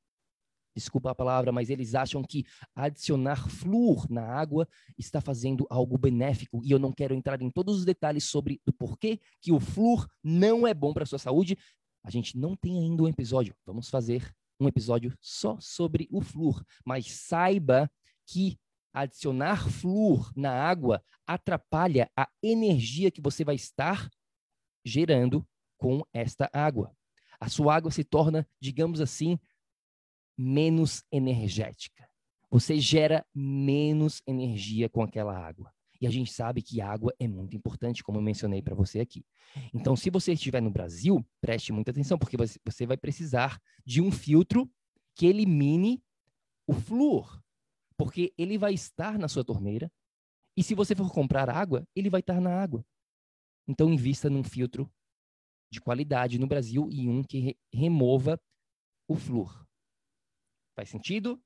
Desculpa 0.76 1.12
a 1.12 1.16
palavra, 1.16 1.52
mas 1.52 1.70
eles 1.70 1.94
acham 1.94 2.24
que 2.24 2.46
adicionar 2.76 3.48
flúor 3.48 4.10
na 4.10 4.24
água 4.24 4.68
está 4.98 5.22
fazendo 5.22 5.68
algo 5.70 5.98
benéfico. 5.98 6.62
E 6.64 6.72
eu 6.72 6.80
não 6.80 6.92
quero 6.92 7.14
entrar 7.14 7.42
em 7.42 7.50
todos 7.52 7.78
os 7.78 7.86
detalhes 7.86 8.24
sobre 8.24 8.60
o 8.66 8.74
porquê 8.74 9.20
que 9.40 9.52
o 9.52 9.60
flúor 9.60 10.08
não 10.24 10.66
é 10.66 10.74
bom 10.74 10.92
para 10.92 11.04
a 11.04 11.06
sua 11.06 11.20
saúde. 11.20 11.58
A 12.04 12.10
gente 12.10 12.38
não 12.38 12.56
tem 12.56 12.80
ainda 12.80 13.04
um 13.04 13.08
episódio. 13.08 13.56
Vamos 13.66 13.90
fazer 13.90 14.34
um 14.60 14.68
episódio 14.68 15.16
só 15.22 15.58
sobre 15.60 16.08
o 16.12 16.22
flúor. 16.22 16.64
Mas 16.84 17.12
saiba 17.12 17.90
que 18.26 18.58
adicionar 18.92 19.70
flúor 19.70 20.32
na 20.36 20.52
água 20.52 21.04
atrapalha 21.26 22.10
a 22.18 22.28
energia 22.42 23.12
que 23.12 23.22
você 23.22 23.44
vai 23.44 23.56
estar 23.56 24.10
gerando 24.84 25.48
com 25.78 26.04
esta 26.12 26.50
água. 26.52 26.96
A 27.44 27.50
sua 27.50 27.76
água 27.76 27.92
se 27.92 28.04
torna, 28.04 28.48
digamos 28.60 29.02
assim, 29.02 29.38
menos 30.38 31.04
energética. 31.12 32.08
Você 32.50 32.80
gera 32.80 33.26
menos 33.34 34.22
energia 34.28 34.88
com 34.88 35.02
aquela 35.02 35.38
água. 35.38 35.72
E 36.00 36.08
a 36.08 36.10
gente 36.10 36.32
sabe 36.34 36.62
que 36.62 36.82
água 36.82 37.14
é 37.20 37.28
muito 37.28 37.56
importante, 37.56 38.04
como 38.04 38.18
eu 38.18 38.22
mencionei 38.22 38.62
para 38.62 38.76
você 38.76 39.00
aqui. 39.00 39.26
Então, 39.74 39.96
se 39.96 40.10
você 40.10 40.34
estiver 40.34 40.62
no 40.62 40.70
Brasil, 40.70 41.26
preste 41.40 41.72
muita 41.72 41.92
atenção, 41.92 42.18
porque 42.18 42.36
você 42.38 42.86
vai 42.86 42.98
precisar 42.98 43.60
de 43.86 44.02
um 44.02 44.12
filtro 44.12 44.70
que 45.16 45.26
elimine 45.26 46.04
o 46.68 46.74
flúor 46.74 47.44
porque 47.98 48.34
ele 48.38 48.58
vai 48.58 48.74
estar 48.74 49.18
na 49.18 49.28
sua 49.28 49.44
torneira 49.44 49.92
e 50.56 50.64
se 50.64 50.76
você 50.76 50.96
for 50.96 51.12
comprar 51.12 51.50
água, 51.50 51.88
ele 51.96 52.10
vai 52.10 52.20
estar 52.20 52.40
na 52.40 52.62
água. 52.62 52.86
Então 53.68 53.92
invista 53.92 54.30
num 54.30 54.44
filtro 54.44 54.92
de 55.74 55.82
qualidade 55.82 56.40
no 56.40 56.48
Brasil 56.48 56.88
e 56.92 57.10
um 57.10 57.24
que 57.24 57.40
re 57.40 57.58
remova 57.74 58.40
o 59.08 59.16
flúor. 59.16 59.66
Faz 60.76 60.90
sentido? 60.90 61.42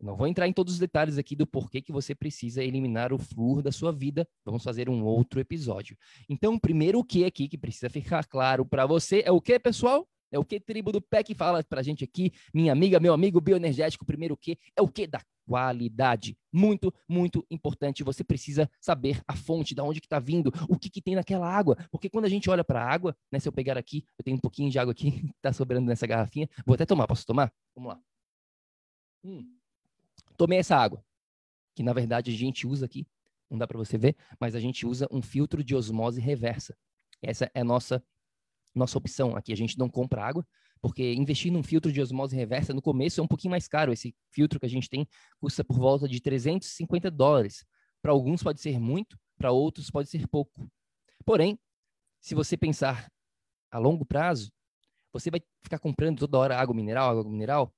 Não 0.00 0.16
vou 0.16 0.26
entrar 0.26 0.46
em 0.46 0.52
todos 0.52 0.74
os 0.74 0.78
detalhes 0.78 1.18
aqui 1.18 1.34
do 1.34 1.46
porquê 1.46 1.80
que 1.80 1.90
você 1.90 2.14
precisa 2.14 2.62
eliminar 2.62 3.12
o 3.12 3.18
flúor 3.18 3.62
da 3.62 3.72
sua 3.72 3.90
vida. 3.90 4.28
Vamos 4.44 4.62
fazer 4.62 4.88
um 4.88 5.04
outro 5.04 5.40
episódio. 5.40 5.96
Então, 6.28 6.58
primeiro 6.58 7.00
o 7.00 7.04
que 7.04 7.24
aqui 7.24 7.48
que 7.48 7.58
precisa 7.58 7.90
ficar 7.90 8.24
claro 8.26 8.64
para 8.64 8.86
você 8.86 9.22
é 9.24 9.32
o 9.32 9.40
que, 9.40 9.58
pessoal? 9.58 10.08
É 10.30 10.38
o 10.38 10.44
que 10.44 10.60
tribo 10.60 10.92
do 10.92 11.00
PEC 11.00 11.34
fala 11.34 11.64
pra 11.64 11.82
gente 11.82 12.04
aqui, 12.04 12.32
minha 12.52 12.72
amiga, 12.72 13.00
meu 13.00 13.14
amigo 13.14 13.40
bioenergético, 13.40 14.04
primeiro 14.04 14.34
o 14.34 14.36
que? 14.36 14.58
É 14.76 14.82
o 14.82 14.88
que 14.88 15.06
da 15.06 15.20
qualidade. 15.46 16.36
Muito, 16.52 16.94
muito 17.08 17.44
importante. 17.50 18.04
Você 18.04 18.22
precisa 18.22 18.70
saber 18.78 19.22
a 19.26 19.34
fonte, 19.34 19.74
da 19.74 19.82
onde 19.82 20.00
que 20.00 20.06
está 20.06 20.18
vindo, 20.18 20.52
o 20.68 20.78
que, 20.78 20.90
que 20.90 21.00
tem 21.00 21.14
naquela 21.14 21.50
água. 21.50 21.76
Porque 21.90 22.10
quando 22.10 22.26
a 22.26 22.28
gente 22.28 22.50
olha 22.50 22.62
para 22.62 22.82
a 22.82 22.92
água, 22.92 23.16
né, 23.32 23.40
se 23.40 23.48
eu 23.48 23.52
pegar 23.52 23.78
aqui, 23.78 24.04
eu 24.18 24.22
tenho 24.22 24.36
um 24.36 24.40
pouquinho 24.40 24.70
de 24.70 24.78
água 24.78 24.92
aqui, 24.92 25.30
está 25.36 25.50
sobrando 25.54 25.86
nessa 25.86 26.06
garrafinha. 26.06 26.48
Vou 26.66 26.74
até 26.74 26.84
tomar, 26.84 27.06
posso 27.06 27.24
tomar? 27.24 27.50
Vamos 27.74 27.94
lá. 27.94 28.00
Hum. 29.24 29.50
Tomei 30.36 30.58
essa 30.58 30.76
água, 30.76 31.02
que 31.74 31.82
na 31.82 31.92
verdade 31.92 32.30
a 32.30 32.34
gente 32.34 32.66
usa 32.66 32.84
aqui, 32.84 33.06
não 33.50 33.58
dá 33.58 33.66
para 33.66 33.78
você 33.78 33.96
ver, 33.96 34.14
mas 34.38 34.54
a 34.54 34.60
gente 34.60 34.86
usa 34.86 35.08
um 35.10 35.22
filtro 35.22 35.64
de 35.64 35.74
osmose 35.74 36.20
reversa. 36.20 36.76
Essa 37.20 37.50
é 37.54 37.60
a 37.60 37.64
nossa 37.64 38.04
nossa 38.78 38.96
opção 38.96 39.36
aqui. 39.36 39.52
A 39.52 39.56
gente 39.56 39.78
não 39.78 39.88
compra 39.88 40.24
água, 40.24 40.46
porque 40.80 41.12
investir 41.14 41.52
num 41.52 41.62
filtro 41.62 41.92
de 41.92 42.00
osmose 42.00 42.36
reversa 42.36 42.72
no 42.72 42.80
começo 42.80 43.20
é 43.20 43.24
um 43.24 43.28
pouquinho 43.28 43.50
mais 43.50 43.68
caro. 43.68 43.92
Esse 43.92 44.14
filtro 44.30 44.58
que 44.58 44.66
a 44.66 44.68
gente 44.68 44.88
tem 44.88 45.06
custa 45.40 45.64
por 45.64 45.78
volta 45.78 46.08
de 46.08 46.20
350 46.20 47.10
dólares. 47.10 47.64
Para 48.00 48.12
alguns 48.12 48.42
pode 48.42 48.60
ser 48.60 48.78
muito, 48.78 49.18
para 49.36 49.50
outros 49.50 49.90
pode 49.90 50.08
ser 50.08 50.26
pouco. 50.28 50.70
Porém, 51.24 51.58
se 52.20 52.34
você 52.34 52.56
pensar 52.56 53.10
a 53.70 53.78
longo 53.78 54.04
prazo, 54.04 54.50
você 55.12 55.30
vai 55.30 55.40
ficar 55.62 55.78
comprando 55.78 56.18
toda 56.18 56.38
hora 56.38 56.58
água 56.58 56.74
mineral, 56.74 57.10
água 57.10 57.30
mineral, 57.30 57.74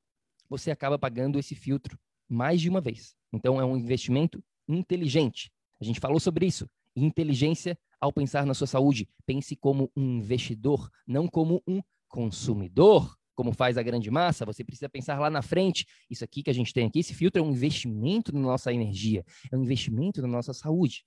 você 0.49 0.71
acaba 0.71 0.99
pagando 0.99 1.39
esse 1.39 1.55
filtro 1.55 1.99
mais 2.29 2.61
de 2.61 2.69
uma 2.69 2.81
vez. 2.81 3.15
Então 3.33 3.61
é 3.61 3.65
um 3.65 3.77
investimento 3.77 4.43
inteligente. 4.69 5.51
A 5.81 5.85
gente 5.85 6.01
falou 6.01 6.21
sobre 6.21 6.47
isso. 6.47 6.69
Inteligência 6.95 7.79
ao 8.01 8.13
pensar 8.13 8.47
na 8.47 8.55
sua 8.55 8.67
saúde, 8.67 9.09
pense 9.27 9.55
como 9.55 9.91
um 9.97 10.19
investidor, 10.19 10.91
não 11.07 11.29
como 11.29 11.63
um 11.69 11.81
consumidor, 12.09 13.17
como 13.35 13.53
faz 13.53 13.79
a 13.79 13.83
grande 13.83 14.11
massa. 14.11 14.45
Você 14.45 14.65
precisa 14.65 14.89
pensar 14.89 15.19
lá 15.19 15.31
na 15.31 15.43
frente. 15.43 15.87
Isso 16.09 16.25
aqui 16.25 16.43
que 16.43 16.51
a 16.51 16.53
gente 16.53 16.73
tem 16.73 16.87
aqui, 16.87 16.99
esse 17.01 17.15
filtro 17.15 17.41
é 17.41 17.45
um 17.45 17.51
investimento 17.51 18.35
na 18.35 18.41
nossa 18.41 18.73
energia, 18.73 19.25
é 19.51 19.57
um 19.57 19.63
investimento 19.63 20.21
na 20.23 20.29
nossa 20.29 20.53
saúde. 20.53 21.05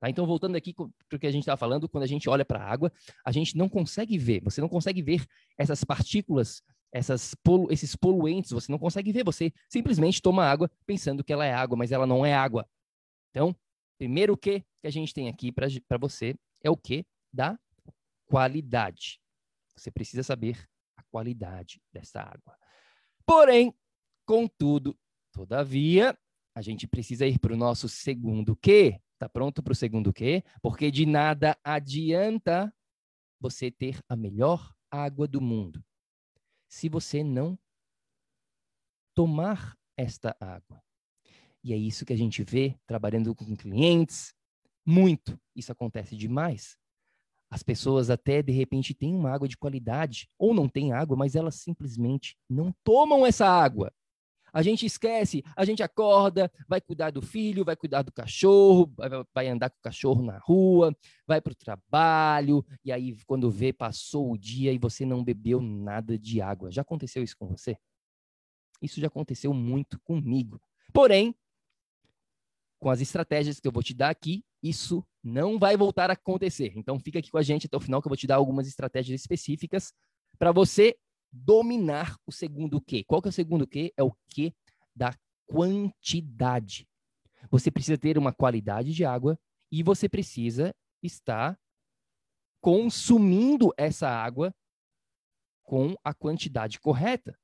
Tá? 0.00 0.10
Então, 0.10 0.26
voltando 0.26 0.56
aqui 0.56 0.74
para 0.74 1.16
o 1.16 1.18
que 1.18 1.26
a 1.26 1.30
gente 1.30 1.42
estava 1.42 1.56
falando, 1.56 1.88
quando 1.88 2.04
a 2.04 2.08
gente 2.08 2.28
olha 2.28 2.44
para 2.44 2.60
a 2.62 2.70
água, 2.70 2.92
a 3.24 3.32
gente 3.32 3.56
não 3.56 3.68
consegue 3.68 4.18
ver, 4.18 4.42
você 4.42 4.60
não 4.60 4.68
consegue 4.68 5.02
ver 5.02 5.24
essas 5.58 5.82
partículas, 5.84 6.62
essas 6.92 7.34
polu 7.34 7.72
esses 7.72 7.96
poluentes, 7.96 8.50
você 8.50 8.70
não 8.70 8.78
consegue 8.78 9.10
ver, 9.12 9.24
você 9.24 9.52
simplesmente 9.68 10.20
toma 10.20 10.44
água 10.44 10.70
pensando 10.86 11.24
que 11.24 11.32
ela 11.32 11.44
é 11.44 11.52
água, 11.52 11.76
mas 11.76 11.92
ela 11.92 12.06
não 12.06 12.24
é 12.24 12.34
água. 12.34 12.66
Então, 13.30 13.54
Primeiro 13.98 14.34
o 14.34 14.36
que 14.36 14.60
que 14.60 14.86
a 14.86 14.90
gente 14.90 15.12
tem 15.12 15.28
aqui 15.28 15.50
para 15.50 15.98
você 15.98 16.36
é 16.62 16.70
o 16.70 16.76
que 16.76 17.04
da 17.32 17.58
qualidade. 18.26 19.20
Você 19.76 19.90
precisa 19.90 20.22
saber 20.22 20.68
a 20.96 21.02
qualidade 21.04 21.80
dessa 21.92 22.20
água. 22.20 22.56
Porém, 23.24 23.74
contudo, 24.24 24.98
todavia, 25.32 26.16
a 26.54 26.62
gente 26.62 26.86
precisa 26.86 27.26
ir 27.26 27.38
para 27.38 27.52
o 27.52 27.56
nosso 27.56 27.88
segundo 27.88 28.56
que. 28.56 29.00
Tá 29.18 29.28
pronto 29.28 29.62
para 29.62 29.72
o 29.72 29.76
segundo 29.76 30.12
que? 30.12 30.44
Porque 30.60 30.90
de 30.90 31.06
nada 31.06 31.56
adianta 31.64 32.72
você 33.40 33.70
ter 33.70 33.98
a 34.08 34.14
melhor 34.14 34.74
água 34.90 35.26
do 35.26 35.40
mundo 35.40 35.82
se 36.68 36.88
você 36.88 37.22
não 37.22 37.58
tomar 39.14 39.76
esta 39.96 40.36
água. 40.40 40.82
E 41.66 41.72
é 41.72 41.76
isso 41.76 42.06
que 42.06 42.12
a 42.12 42.16
gente 42.16 42.44
vê 42.44 42.76
trabalhando 42.86 43.34
com 43.34 43.56
clientes. 43.56 44.32
Muito. 44.86 45.36
Isso 45.52 45.72
acontece 45.72 46.16
demais. 46.16 46.78
As 47.50 47.64
pessoas 47.64 48.08
até 48.08 48.40
de 48.40 48.52
repente 48.52 48.94
têm 48.94 49.16
uma 49.16 49.32
água 49.32 49.48
de 49.48 49.56
qualidade 49.56 50.28
ou 50.38 50.54
não 50.54 50.68
têm 50.68 50.92
água, 50.92 51.16
mas 51.16 51.34
elas 51.34 51.56
simplesmente 51.56 52.36
não 52.48 52.72
tomam 52.84 53.26
essa 53.26 53.48
água. 53.48 53.92
A 54.52 54.62
gente 54.62 54.86
esquece, 54.86 55.42
a 55.56 55.64
gente 55.64 55.82
acorda, 55.82 56.48
vai 56.68 56.80
cuidar 56.80 57.10
do 57.10 57.20
filho, 57.20 57.64
vai 57.64 57.74
cuidar 57.74 58.02
do 58.02 58.12
cachorro, 58.12 58.88
vai 59.34 59.48
andar 59.48 59.68
com 59.68 59.78
o 59.78 59.82
cachorro 59.82 60.22
na 60.22 60.38
rua, 60.38 60.96
vai 61.26 61.40
para 61.40 61.52
o 61.52 61.56
trabalho, 61.56 62.64
e 62.84 62.92
aí 62.92 63.16
quando 63.26 63.50
vê, 63.50 63.72
passou 63.72 64.30
o 64.30 64.38
dia 64.38 64.72
e 64.72 64.78
você 64.78 65.04
não 65.04 65.24
bebeu 65.24 65.60
nada 65.60 66.16
de 66.16 66.40
água. 66.40 66.70
Já 66.70 66.82
aconteceu 66.82 67.24
isso 67.24 67.36
com 67.36 67.48
você? 67.48 67.76
Isso 68.80 69.00
já 69.00 69.08
aconteceu 69.08 69.52
muito 69.52 70.00
comigo. 70.04 70.60
Porém, 70.92 71.34
com 72.78 72.90
as 72.90 73.00
estratégias 73.00 73.58
que 73.58 73.66
eu 73.66 73.72
vou 73.72 73.82
te 73.82 73.94
dar 73.94 74.10
aqui, 74.10 74.44
isso 74.62 75.04
não 75.22 75.58
vai 75.58 75.76
voltar 75.76 76.10
a 76.10 76.14
acontecer. 76.14 76.72
Então 76.76 76.98
fica 76.98 77.18
aqui 77.18 77.30
com 77.30 77.38
a 77.38 77.42
gente 77.42 77.66
até 77.66 77.76
o 77.76 77.80
final 77.80 78.00
que 78.00 78.08
eu 78.08 78.10
vou 78.10 78.16
te 78.16 78.26
dar 78.26 78.36
algumas 78.36 78.66
estratégias 78.66 79.20
específicas 79.20 79.92
para 80.38 80.52
você 80.52 80.96
dominar 81.32 82.16
o 82.26 82.32
segundo 82.32 82.80
Q. 82.80 83.04
Qual 83.04 83.20
que 83.20 83.28
é 83.28 83.30
o 83.30 83.32
segundo 83.32 83.66
Q? 83.66 83.92
É 83.96 84.02
o 84.02 84.12
Q 84.28 84.54
da 84.94 85.14
quantidade. 85.46 86.86
Você 87.50 87.70
precisa 87.70 87.98
ter 87.98 88.18
uma 88.18 88.32
qualidade 88.32 88.92
de 88.92 89.04
água 89.04 89.38
e 89.70 89.82
você 89.82 90.08
precisa 90.08 90.74
estar 91.02 91.58
consumindo 92.60 93.72
essa 93.76 94.08
água 94.08 94.54
com 95.62 95.94
a 96.04 96.14
quantidade 96.14 96.80
correta. 96.80 97.38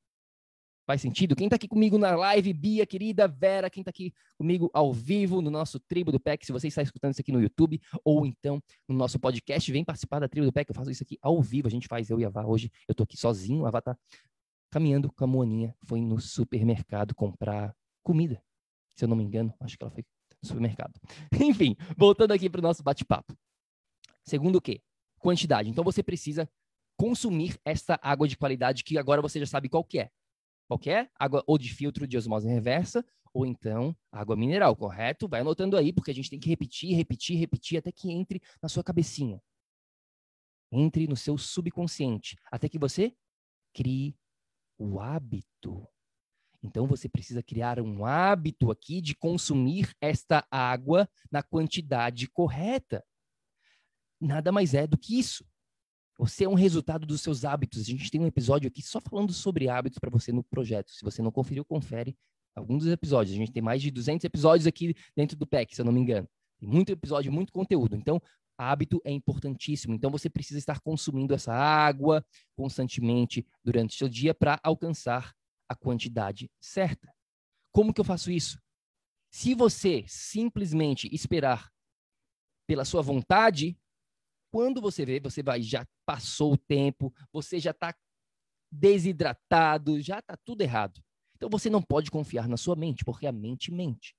Faz 0.85 1.01
sentido? 1.01 1.37
Quem 1.37 1.47
está 1.47 1.55
aqui 1.55 1.69
comigo 1.69 1.97
na 1.97 2.17
live, 2.17 2.53
Bia, 2.53 2.85
querida, 2.85 3.29
Vera, 3.29 3.71
quem 3.71 3.83
está 3.83 3.91
aqui 3.91 4.13
comigo 4.37 4.69
ao 4.75 4.93
vivo 4.93 5.41
no 5.41 5.51
nosso 5.51 5.79
Tribo 5.79 6.11
do 6.11 6.19
PEC, 6.19 6.45
se 6.45 6.51
você 6.51 6.67
está 6.67 6.83
escutando 6.83 7.13
isso 7.13 7.21
aqui 7.21 7.31
no 7.31 7.41
YouTube 7.41 7.81
ou 8.05 8.27
então 8.27 8.61
no 8.89 8.97
nosso 8.97 9.19
podcast, 9.21 9.71
vem 9.71 9.85
participar 9.85 10.19
da 10.19 10.29
Tribo 10.29 10.47
do 10.47 10.53
PEC, 10.53 10.71
eu 10.71 10.75
faço 10.75 10.91
isso 10.91 11.05
aqui 11.05 11.17
ao 11.23 11.41
vivo, 11.41 11.69
a 11.69 11.71
gente 11.71 11.87
faz, 11.87 12.11
eu 12.11 12.19
e 12.19 12.25
a 12.25 12.29
Vá 12.29 12.45
hoje, 12.45 12.69
eu 12.89 12.93
estou 12.93 13.05
aqui 13.05 13.17
sozinho, 13.17 13.65
a 13.65 13.71
Vá 13.71 13.79
está 13.79 13.97
caminhando 14.73 15.13
com 15.13 15.23
a 15.23 15.27
Moaninha, 15.27 15.73
foi 15.85 16.01
no 16.01 16.21
supermercado 16.21 17.15
comprar 17.15 17.73
comida, 18.03 18.43
se 18.97 19.05
eu 19.05 19.09
não 19.09 19.17
me 19.17 19.23
engano, 19.23 19.55
acho 19.61 19.79
que 19.79 19.85
ela 19.85 19.91
foi 19.91 20.05
no 20.43 20.49
supermercado. 20.49 20.99
Enfim, 21.41 21.77
voltando 21.97 22.33
aqui 22.33 22.51
para 22.51 22.59
o 22.59 22.63
nosso 22.63 22.83
bate-papo. 22.83 23.37
Segundo 24.25 24.57
o 24.57 24.61
quê? 24.61 24.83
Quantidade. 25.21 25.69
Então 25.69 25.85
você 25.85 26.03
precisa 26.03 26.51
consumir 26.97 27.57
essa 27.65 27.99
água 28.03 28.27
de 28.27 28.37
qualidade 28.37 28.83
que 28.83 28.99
agora 28.99 29.23
você 29.23 29.39
já 29.39 29.47
sabe 29.47 29.69
qual 29.69 29.85
que 29.85 30.01
é 30.01 30.11
qualquer 30.73 31.11
água 31.19 31.45
ou 31.47 31.59
de 31.59 31.73
filtro 31.73 32.07
de 32.07 32.17
osmose 32.17 32.49
reversa, 32.49 33.05
ou 33.35 33.45
então 33.45 33.97
água 34.11 34.37
mineral, 34.37 34.75
correto? 34.75 35.29
Vai 35.29 35.41
anotando 35.41 35.77
aí, 35.77 35.93
porque 35.93 36.11
a 36.11 36.15
gente 36.15 36.31
tem 36.31 36.39
que 36.39 36.49
repetir, 36.49 36.95
repetir, 36.97 37.39
repetir 37.39 37.79
até 37.79 37.93
que 37.93 38.11
entre 38.11 38.41
na 38.63 38.69
sua 38.69 38.83
cabecinha. 38.83 39.41
Entre 40.71 41.07
no 41.07 41.17
seu 41.17 41.37
subconsciente, 41.37 42.37
até 42.51 42.69
que 42.69 42.79
você 42.79 43.15
crie 43.75 44.17
o 44.79 44.99
hábito. 44.99 45.87
Então 46.63 46.87
você 46.87 47.09
precisa 47.09 47.43
criar 47.43 47.79
um 47.81 48.07
hábito 48.07 48.71
aqui 48.71 49.03
de 49.03 49.15
consumir 49.15 49.95
esta 50.01 50.47
água 50.51 51.09
na 51.31 51.43
quantidade 51.43 52.29
correta. 52.29 53.05
Nada 54.21 54.53
mais 54.53 54.73
é 54.73 54.87
do 54.87 54.97
que 54.97 55.19
isso. 55.19 55.45
Você 56.23 56.45
é 56.45 56.49
um 56.49 56.55
resultado 56.55 57.05
dos 57.05 57.21
seus 57.21 57.45
hábitos. 57.45 57.81
A 57.81 57.83
gente 57.83 58.09
tem 58.09 58.21
um 58.21 58.27
episódio 58.29 58.69
aqui 58.69 58.81
só 58.81 59.01
falando 59.01 59.33
sobre 59.33 59.69
hábitos 59.69 59.99
para 59.99 60.09
você 60.09 60.31
no 60.31 60.45
projeto. 60.45 60.93
Se 60.93 61.03
você 61.03 61.21
não 61.21 61.33
conferiu, 61.33 61.65
confere 61.65 62.17
alguns 62.55 62.85
dos 62.85 62.93
episódios. 62.93 63.35
A 63.35 63.39
gente 63.39 63.51
tem 63.51 63.61
mais 63.61 63.83
de 63.83 63.91
200 63.91 64.23
episódios 64.23 64.65
aqui 64.65 64.95
dentro 65.17 65.37
do 65.37 65.45
PEC, 65.45 65.75
se 65.75 65.81
eu 65.81 65.85
não 65.85 65.91
me 65.91 65.99
engano. 65.99 66.29
Tem 66.61 66.69
muito 66.69 66.93
episódio, 66.93 67.33
muito 67.33 67.53
conteúdo. 67.53 67.97
Então, 67.97 68.23
hábito 68.57 69.03
é 69.05 69.11
importantíssimo. 69.11 69.95
Então, 69.95 70.13
você 70.13 70.31
precisa 70.31 70.61
estar 70.61 70.79
consumindo 70.79 71.35
essa 71.35 71.53
água 71.53 72.25
constantemente 72.55 73.45
durante 73.65 73.97
o 73.97 73.99
seu 73.99 74.09
dia 74.09 74.33
para 74.33 74.61
alcançar 74.63 75.35
a 75.69 75.75
quantidade 75.75 76.49
certa. 76.61 77.13
Como 77.73 77.93
que 77.93 78.01
eu 78.01 78.05
faço 78.05 78.31
isso? 78.31 78.61
Se 79.29 79.57
você 79.57 80.05
simplesmente 80.07 81.13
esperar 81.13 81.69
pela 82.65 82.85
sua 82.85 83.03
vontade, 83.03 83.77
quando 84.53 84.83
você 84.83 85.07
vê, 85.07 85.19
você 85.19 85.43
vai, 85.43 85.63
já 85.63 85.87
passou 86.05 86.53
o 86.53 86.59
tempo, 86.59 87.13
você 87.33 87.59
já 87.59 87.71
está 87.71 87.95
desidratado, 88.71 90.01
já 90.01 90.19
está 90.19 90.37
tudo 90.37 90.61
errado. 90.61 91.03
Então 91.37 91.49
você 91.49 91.71
não 91.71 91.81
pode 91.81 92.11
confiar 92.11 92.47
na 92.47 92.59
sua 92.59 92.77
mente, 92.77 93.03
porque 93.03 93.27
a 93.27 93.33
mente 93.33 93.73
mente. 93.73 94.15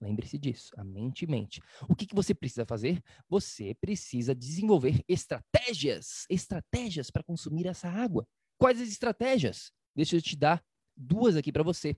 Lembre-se 0.00 0.38
disso, 0.38 0.72
a 0.76 0.82
mente 0.82 1.24
mente. 1.26 1.62
O 1.88 1.94
que, 1.94 2.06
que 2.06 2.14
você 2.14 2.34
precisa 2.34 2.66
fazer? 2.66 3.00
Você 3.28 3.74
precisa 3.80 4.34
desenvolver 4.34 5.04
estratégias, 5.06 6.26
estratégias 6.28 7.10
para 7.10 7.22
consumir 7.22 7.66
essa 7.66 7.88
água. 7.88 8.26
Quais 8.58 8.80
as 8.80 8.88
estratégias? 8.88 9.70
Deixa 9.94 10.16
eu 10.16 10.22
te 10.22 10.36
dar 10.36 10.64
duas 10.96 11.36
aqui 11.36 11.52
para 11.52 11.62
você. 11.62 11.96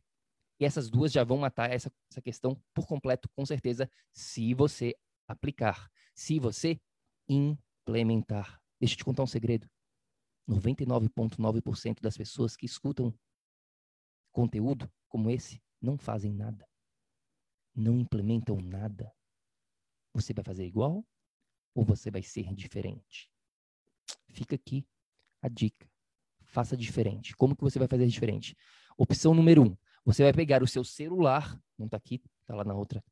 E 0.61 0.65
essas 0.65 0.91
duas 0.91 1.11
já 1.11 1.25
vão 1.25 1.39
matar 1.39 1.71
essa, 1.71 1.91
essa 2.11 2.21
questão 2.21 2.61
por 2.75 2.87
completo, 2.87 3.29
com 3.35 3.47
certeza, 3.47 3.91
se 4.13 4.53
você 4.53 4.95
aplicar. 5.27 5.91
Se 6.15 6.39
você 6.39 6.79
implementar. 7.35 8.61
Deixa 8.79 8.95
eu 8.95 8.99
te 8.99 9.05
contar 9.05 9.23
um 9.23 9.27
segredo. 9.27 9.69
99,9% 10.49 12.01
das 12.01 12.17
pessoas 12.17 12.57
que 12.57 12.67
escutam 12.67 13.15
conteúdo 14.33 14.91
como 15.09 15.31
esse 15.31 15.63
não 15.81 15.97
fazem 15.97 16.33
nada. 16.33 16.67
Não 17.75 17.99
implementam 17.99 18.61
nada. 18.61 19.13
Você 20.13 20.33
vai 20.33 20.45
fazer 20.45 20.67
igual 20.67 21.07
ou 21.75 21.85
você 21.85 22.11
vai 22.11 22.23
ser 22.23 22.53
diferente? 22.55 23.31
Fica 24.29 24.57
aqui 24.57 24.87
a 25.41 25.49
dica. 25.49 25.91
Faça 26.45 26.77
diferente. 26.77 27.35
Como 27.37 27.57
que 27.57 27.63
você 27.63 27.79
vai 27.79 27.89
fazer 27.89 28.07
diferente? 28.07 28.57
Opção 28.97 29.35
número 29.35 29.63
um. 29.63 29.77
Você 30.05 30.23
vai 30.23 30.33
pegar 30.33 30.63
o 30.63 30.67
seu 30.67 30.85
celular, 30.85 31.59
não 31.79 31.87
está 31.87 31.97
aqui, 31.97 32.21
está 32.41 32.55
lá 32.55 32.65
na 32.65 32.75
outra 32.75 33.03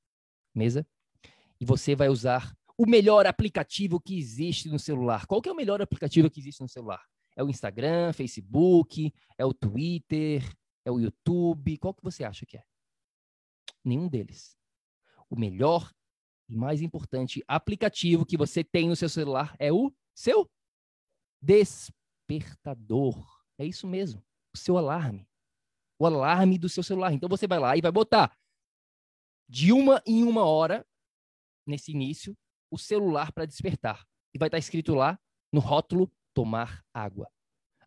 mesa, 0.55 0.87
e 1.61 1.65
você 1.65 1.95
vai 1.95 2.09
usar 2.09 2.57
o 2.81 2.87
melhor 2.89 3.27
aplicativo 3.27 4.01
que 4.01 4.19
existe 4.19 4.71
no 4.71 4.79
celular. 4.79 5.27
Qual 5.27 5.43
que 5.43 5.51
é 5.51 5.53
o 5.53 5.55
melhor 5.55 5.83
aplicativo 5.83 6.31
que 6.31 6.41
existe 6.41 6.63
no 6.63 6.69
celular? 6.69 7.07
É 7.37 7.45
o 7.45 7.51
Instagram, 7.51 8.11
Facebook, 8.15 9.13
é 9.37 9.45
o 9.45 9.53
Twitter, 9.53 10.43
é 10.83 10.91
o 10.91 10.99
YouTube? 10.99 11.77
Qual 11.77 11.93
que 11.93 12.03
você 12.03 12.25
acha 12.25 12.47
que 12.47 12.57
é? 12.57 12.65
Nenhum 13.85 14.09
deles. 14.09 14.57
O 15.29 15.39
melhor 15.39 15.93
e 16.49 16.57
mais 16.57 16.81
importante 16.81 17.45
aplicativo 17.47 18.25
que 18.25 18.39
você 18.39 18.65
tem 18.65 18.89
no 18.89 18.97
seu 18.97 19.11
celular 19.11 19.55
é 19.59 19.71
o 19.71 19.93
seu 20.15 20.51
despertador. 21.39 23.23
É 23.59 23.67
isso 23.67 23.87
mesmo, 23.87 24.25
o 24.55 24.57
seu 24.57 24.79
alarme. 24.79 25.29
O 25.99 26.07
alarme 26.07 26.57
do 26.57 26.67
seu 26.67 26.83
celular. 26.83 27.13
Então 27.13 27.29
você 27.29 27.47
vai 27.47 27.59
lá 27.59 27.77
e 27.77 27.83
vai 27.83 27.93
botar 27.93 28.35
de 29.47 29.71
uma 29.71 30.03
em 30.07 30.23
uma 30.23 30.47
hora 30.47 30.87
nesse 31.67 31.93
início 31.93 32.35
o 32.71 32.79
celular 32.79 33.33
para 33.33 33.47
despertar. 33.47 34.05
E 34.35 34.39
vai 34.39 34.49
estar 34.49 34.57
tá 34.57 34.59
escrito 34.59 34.95
lá 34.95 35.19
no 35.53 35.61
rótulo 35.61 36.11
tomar 36.33 36.83
água. 36.95 37.29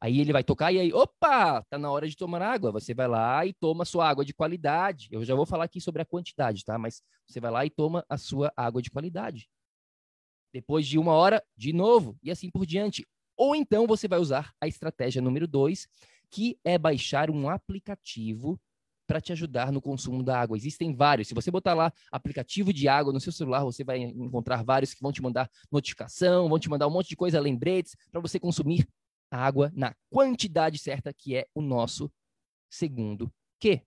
Aí 0.04 0.20
ele 0.20 0.34
vai 0.34 0.44
tocar 0.44 0.70
e 0.74 0.80
aí, 0.80 0.92
opa, 0.92 1.64
tá 1.70 1.78
na 1.78 1.90
hora 1.90 2.10
de 2.10 2.18
tomar 2.18 2.42
água. 2.42 2.74
Você 2.74 2.94
vai 2.94 3.08
lá 3.08 3.46
e 3.46 3.54
toma 3.54 3.86
sua 3.86 4.10
água 4.10 4.26
de 4.26 4.34
qualidade. 4.34 5.08
Eu 5.10 5.24
já 5.24 5.34
vou 5.34 5.46
falar 5.46 5.64
aqui 5.64 5.80
sobre 5.80 6.02
a 6.02 6.06
quantidade, 6.06 6.66
tá? 6.66 6.78
Mas 6.78 7.02
você 7.26 7.40
vai 7.40 7.50
lá 7.50 7.66
e 7.66 7.70
toma 7.70 8.06
a 8.10 8.18
sua 8.18 8.52
água 8.58 8.82
de 8.82 8.92
qualidade. 8.92 9.50
Depois 10.54 10.86
de 10.86 11.00
uma 11.00 11.14
hora, 11.14 11.42
de 11.56 11.72
novo, 11.72 12.18
e 12.22 12.30
assim 12.30 12.50
por 12.50 12.66
diante. 12.66 13.08
Ou 13.38 13.56
então 13.56 13.88
você 13.88 14.06
vai 14.06 14.20
usar 14.20 14.54
a 14.60 14.68
estratégia 14.68 15.22
número 15.22 15.48
dois, 15.48 15.88
que 16.30 16.60
é 16.66 16.78
baixar 16.78 17.30
um 17.32 17.48
aplicativo 17.48 18.60
para 19.08 19.22
te 19.22 19.32
ajudar 19.32 19.72
no 19.72 19.82
consumo 19.82 20.24
da 20.24 20.40
água. 20.40 20.58
Existem 20.58 20.96
vários. 20.96 21.28
Se 21.28 21.34
você 21.34 21.52
botar 21.52 21.74
lá 21.74 21.92
aplicativo 22.12 22.72
de 22.72 22.88
água 22.88 23.12
no 23.12 23.20
seu 23.20 23.32
celular, 23.32 23.64
você 23.64 23.84
vai 23.84 24.00
encontrar 24.00 24.64
vários 24.64 24.94
que 24.94 25.02
vão 25.02 25.12
te 25.12 25.22
mandar 25.22 25.50
notificação, 25.72 26.50
vão 26.50 26.60
te 26.60 26.70
mandar 26.70 26.88
um 26.88 26.92
monte 26.92 27.10
de 27.10 27.16
coisa, 27.16 27.40
lembretes, 27.40 27.96
para 28.12 28.22
você 28.22 28.40
consumir 28.40 28.88
água 29.30 29.72
na 29.76 29.96
quantidade 30.10 30.78
certa, 30.78 31.14
que 31.14 31.36
é 31.36 31.48
o 31.54 31.62
nosso 31.62 32.12
segundo 32.70 33.32
Q. 33.60 33.82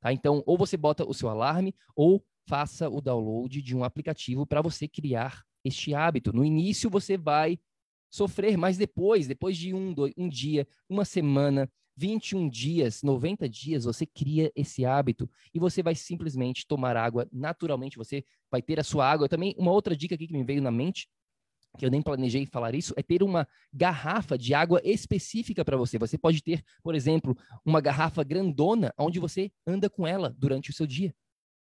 Tá? 0.00 0.12
Então, 0.12 0.42
ou 0.46 0.56
você 0.56 0.76
bota 0.76 1.04
o 1.04 1.14
seu 1.14 1.28
alarme, 1.28 1.74
ou 1.94 2.24
faça 2.48 2.88
o 2.88 3.00
download 3.00 3.60
de 3.60 3.76
um 3.76 3.84
aplicativo 3.84 4.46
para 4.46 4.62
você 4.62 4.86
criar 4.86 5.44
este 5.64 5.94
hábito. 5.94 6.32
No 6.32 6.44
início, 6.44 6.88
você 6.88 7.16
vai 7.16 7.58
sofrer, 8.10 8.56
mas 8.56 8.76
depois, 8.76 9.26
depois 9.26 9.56
de 9.56 9.74
um, 9.74 9.92
dois, 9.92 10.12
um 10.16 10.28
dia, 10.28 10.66
uma 10.88 11.04
semana, 11.04 11.70
21 11.96 12.48
dias, 12.48 13.02
90 13.02 13.48
dias, 13.48 13.84
você 13.84 14.04
cria 14.04 14.52
esse 14.54 14.84
hábito 14.84 15.28
e 15.54 15.58
você 15.58 15.82
vai 15.82 15.94
simplesmente 15.94 16.66
tomar 16.66 16.96
água 16.96 17.26
naturalmente, 17.32 17.96
você 17.96 18.24
vai 18.50 18.60
ter 18.60 18.78
a 18.78 18.84
sua 18.84 19.10
água. 19.10 19.28
Também 19.28 19.54
uma 19.58 19.72
outra 19.72 19.96
dica 19.96 20.14
aqui 20.14 20.26
que 20.26 20.32
me 20.34 20.44
veio 20.44 20.60
na 20.60 20.70
mente, 20.70 21.08
que 21.78 21.84
eu 21.84 21.90
nem 21.90 22.02
planejei 22.02 22.46
falar 22.46 22.74
isso, 22.74 22.94
é 22.96 23.02
ter 23.02 23.22
uma 23.22 23.48
garrafa 23.72 24.36
de 24.36 24.54
água 24.54 24.80
específica 24.84 25.64
para 25.64 25.76
você. 25.76 25.98
Você 25.98 26.18
pode 26.18 26.42
ter, 26.42 26.62
por 26.82 26.94
exemplo, 26.94 27.36
uma 27.64 27.80
garrafa 27.80 28.22
grandona 28.22 28.92
onde 28.98 29.18
você 29.18 29.50
anda 29.66 29.88
com 29.88 30.06
ela 30.06 30.34
durante 30.38 30.70
o 30.70 30.72
seu 30.72 30.86
dia. 30.86 31.14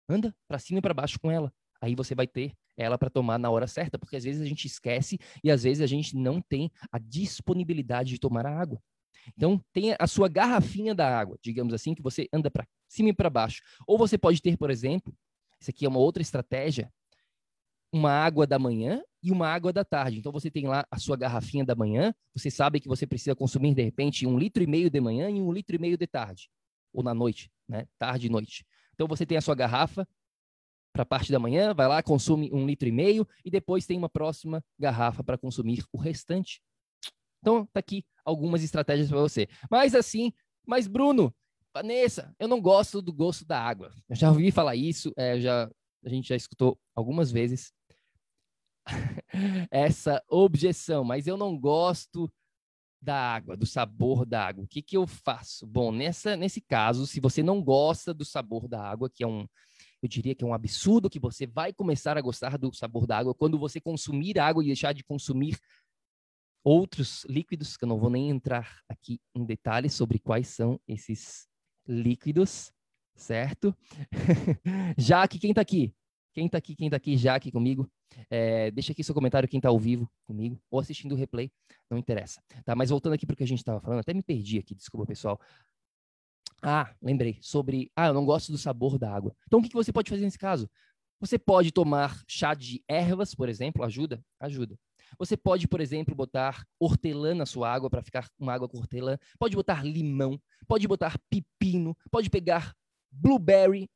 Anda 0.09 0.35
para 0.47 0.59
cima 0.59 0.79
e 0.79 0.81
para 0.81 0.93
baixo 0.93 1.19
com 1.19 1.31
ela. 1.31 1.53
Aí 1.81 1.95
você 1.95 2.15
vai 2.15 2.27
ter 2.27 2.53
ela 2.77 2.97
para 2.97 3.09
tomar 3.09 3.38
na 3.38 3.49
hora 3.49 3.67
certa, 3.67 3.97
porque 3.97 4.15
às 4.15 4.23
vezes 4.23 4.41
a 4.41 4.45
gente 4.45 4.65
esquece 4.65 5.17
e 5.43 5.49
às 5.51 5.63
vezes 5.63 5.81
a 5.81 5.88
gente 5.88 6.15
não 6.15 6.41
tem 6.41 6.71
a 6.91 6.99
disponibilidade 6.99 8.11
de 8.11 8.19
tomar 8.19 8.45
a 8.45 8.59
água. 8.59 8.81
Então, 9.35 9.63
tem 9.73 9.95
a 9.97 10.07
sua 10.07 10.27
garrafinha 10.27 10.93
da 10.93 11.17
água, 11.17 11.38
digamos 11.41 11.73
assim, 11.73 11.95
que 11.95 12.01
você 12.01 12.27
anda 12.31 12.51
para 12.51 12.67
cima 12.88 13.09
e 13.09 13.13
para 13.13 13.29
baixo. 13.29 13.61
Ou 13.88 13.97
você 13.97 14.17
pode 14.17 14.41
ter, 14.41 14.57
por 14.57 14.69
exemplo, 14.69 15.13
isso 15.59 15.69
aqui 15.71 15.85
é 15.85 15.89
uma 15.89 15.99
outra 15.99 16.21
estratégia, 16.21 16.91
uma 17.91 18.11
água 18.11 18.45
da 18.45 18.59
manhã 18.59 19.01
e 19.23 19.31
uma 19.31 19.47
água 19.47 19.71
da 19.73 19.83
tarde. 19.85 20.19
Então, 20.19 20.31
você 20.31 20.51
tem 20.51 20.67
lá 20.67 20.85
a 20.91 20.99
sua 20.99 21.17
garrafinha 21.17 21.65
da 21.65 21.75
manhã, 21.75 22.13
você 22.35 22.51
sabe 22.51 22.79
que 22.79 22.88
você 22.88 23.07
precisa 23.07 23.35
consumir, 23.35 23.73
de 23.73 23.81
repente, 23.81 24.27
um 24.27 24.38
litro 24.38 24.61
e 24.61 24.67
meio 24.67 24.89
de 24.89 24.99
manhã 25.01 25.29
e 25.29 25.41
um 25.41 25.51
litro 25.51 25.75
e 25.75 25.79
meio 25.79 25.97
de 25.97 26.07
tarde. 26.07 26.49
ou 26.93 27.03
na 27.03 27.13
noite, 27.13 27.51
né? 27.67 27.88
Tarde 27.99 28.27
e 28.27 28.29
noite. 28.29 28.65
Então 28.93 29.07
você 29.07 29.25
tem 29.25 29.38
a 29.38 29.41
sua 29.41 29.55
garrafa 29.55 30.07
para 30.93 31.03
a 31.03 31.05
parte 31.05 31.29
da 31.31 31.38
manhã, 31.38 31.73
vai 31.73 31.88
lá, 31.88 32.01
consome 32.01 32.49
um 32.53 32.65
litro 32.65 32.88
e 32.88 32.91
meio 32.91 33.27
e 33.43 33.51
depois 33.51 33.85
tem 33.85 33.97
uma 33.97 34.07
próxima 34.07 34.63
garrafa 34.79 35.21
para 35.23 35.38
consumir 35.38 35.83
o 35.91 35.97
restante. 35.97 36.61
Então 37.41 37.65
tá 37.65 37.81
aqui 37.81 38.05
algumas 38.25 38.63
estratégias 38.63 39.07
para 39.07 39.19
você. 39.19 39.47
Mas 39.69 39.95
assim, 39.95 40.33
mas 40.65 40.88
Bruno, 40.88 41.33
Vanessa, 41.73 42.35
eu 42.39 42.47
não 42.47 42.59
gosto 42.59 43.01
do 43.01 43.13
gosto 43.13 43.45
da 43.45 43.61
água. 43.61 43.93
Eu 44.09 44.15
já 44.15 44.29
ouvi 44.29 44.51
falar 44.51 44.75
isso, 44.75 45.13
é, 45.15 45.39
já 45.39 45.69
a 46.03 46.09
gente 46.09 46.29
já 46.29 46.35
escutou 46.35 46.77
algumas 46.95 47.31
vezes 47.31 47.73
essa 49.71 50.21
objeção, 50.29 51.03
mas 51.03 51.27
eu 51.27 51.35
não 51.35 51.57
gosto 51.57 52.31
da 53.01 53.15
água, 53.15 53.55
do 53.55 53.65
sabor 53.65 54.25
da 54.25 54.47
água. 54.47 54.63
O 54.63 54.67
que, 54.67 54.81
que 54.81 54.97
eu 54.97 55.05
faço? 55.05 55.65
Bom, 55.67 55.91
nessa, 55.91 56.35
nesse 56.35 56.61
caso, 56.61 57.05
se 57.05 57.19
você 57.19 57.43
não 57.43 57.61
gosta 57.61 58.13
do 58.13 58.25
sabor 58.25 58.67
da 58.67 58.81
água, 58.81 59.09
que 59.09 59.23
é 59.23 59.27
um, 59.27 59.47
eu 60.01 60.09
diria 60.09 60.33
que 60.33 60.43
é 60.43 60.47
um 60.47 60.53
absurdo, 60.53 61.09
que 61.09 61.19
você 61.19 61.45
vai 61.45 61.73
começar 61.73 62.17
a 62.17 62.21
gostar 62.21 62.57
do 62.57 62.73
sabor 62.73 63.05
da 63.05 63.17
água 63.17 63.35
quando 63.35 63.59
você 63.59 63.79
consumir 63.79 64.39
água 64.39 64.63
e 64.63 64.67
deixar 64.67 64.93
de 64.93 65.03
consumir 65.03 65.57
outros 66.65 67.23
líquidos, 67.25 67.78
que 67.78 67.84
eu 67.84 67.88
não 67.88 67.99
vou 67.99 68.10
nem 68.10 68.32
entrar 68.32 68.82
aqui 68.89 69.21
em 69.36 69.45
detalhes 69.45 69.93
sobre 69.93 70.17
quais 70.17 70.47
são 70.47 70.80
esses 70.88 71.47
líquidos, 71.88 72.73
certo? 73.15 73.73
Já 74.97 75.28
que 75.28 75.38
quem 75.38 75.51
está 75.51 75.62
aqui? 75.62 75.93
Quem 76.34 76.47
está 76.47 76.58
aqui, 76.58 76.75
quem 76.75 76.88
está 76.88 76.97
aqui 76.97 77.15
já 77.15 77.36
aqui 77.36 77.49
comigo, 77.49 77.89
é, 78.30 78.69
deixa 78.69 78.91
aqui 78.91 79.01
seu 79.01 79.15
comentário, 79.15 79.47
quem 79.47 79.58
está 79.58 79.69
ao 79.69 79.80
vivo 79.80 80.12
comigo, 80.25 80.62
ou 80.69 80.82
assistindo 80.82 81.13
o 81.13 81.15
replay, 81.15 81.49
não 81.89 81.97
interessa. 81.97 82.41
Tá, 82.65 82.75
mas 82.75 82.89
voltando 82.89 83.13
aqui 83.13 83.25
para 83.25 83.36
o 83.36 83.38
que 83.38 83.43
a 83.45 83.47
gente 83.47 83.60
estava 83.60 83.80
falando, 83.80 84.01
até 84.01 84.13
me 84.13 84.21
perdi 84.21 84.58
aqui, 84.60 84.75
desculpa, 84.75 85.06
pessoal. 85.08 85.39
Ah, 86.62 86.93
lembrei, 87.01 87.38
sobre, 87.41 87.89
ah, 87.95 88.08
eu 88.08 88.13
não 88.13 88.25
gosto 88.25 88.51
do 88.51 88.58
sabor 88.58 88.99
da 88.99 89.15
água. 89.15 89.34
Então, 89.47 89.60
o 89.60 89.63
que, 89.63 89.69
que 89.69 89.75
você 89.75 89.93
pode 89.93 90.10
fazer 90.10 90.25
nesse 90.25 90.38
caso? 90.38 90.69
Você 91.21 91.39
pode 91.39 91.71
tomar 91.71 92.21
chá 92.28 92.54
de 92.54 92.84
ervas, 92.86 93.34
por 93.34 93.47
exemplo, 93.47 93.82
ajuda? 93.86 94.21
Ajuda. 94.38 94.78
Você 95.17 95.37
pode, 95.37 95.67
por 95.67 95.81
exemplo, 95.81 96.15
botar 96.15 96.65
hortelã 96.79 97.33
na 97.33 97.45
sua 97.45 97.71
água 97.71 97.89
para 97.89 98.01
ficar 98.01 98.29
uma 98.39 98.53
água 98.53 98.67
com 98.67 98.77
hortelã. 98.77 99.17
Pode 99.39 99.55
botar 99.55 99.83
limão, 99.83 100.41
pode 100.67 100.87
botar 100.87 101.17
pepino, 101.29 101.95
pode 102.11 102.29
pegar 102.29 102.75
blueberry, 103.11 103.89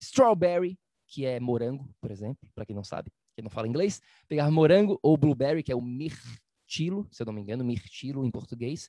strawberry, 0.00 0.78
que 1.06 1.26
é 1.26 1.38
morango, 1.38 1.94
por 2.00 2.10
exemplo, 2.10 2.48
para 2.54 2.64
quem 2.64 2.74
não 2.74 2.84
sabe, 2.84 3.10
quem 3.34 3.42
não 3.42 3.50
fala 3.50 3.68
inglês, 3.68 4.00
pegar 4.28 4.50
morango 4.50 4.98
ou 5.02 5.16
blueberry, 5.16 5.62
que 5.62 5.72
é 5.72 5.76
o 5.76 5.82
mirtilo, 5.82 7.06
se 7.10 7.22
eu 7.22 7.26
não 7.26 7.32
me 7.32 7.42
engano, 7.42 7.64
mirtilo 7.64 8.24
em 8.24 8.30
português, 8.30 8.88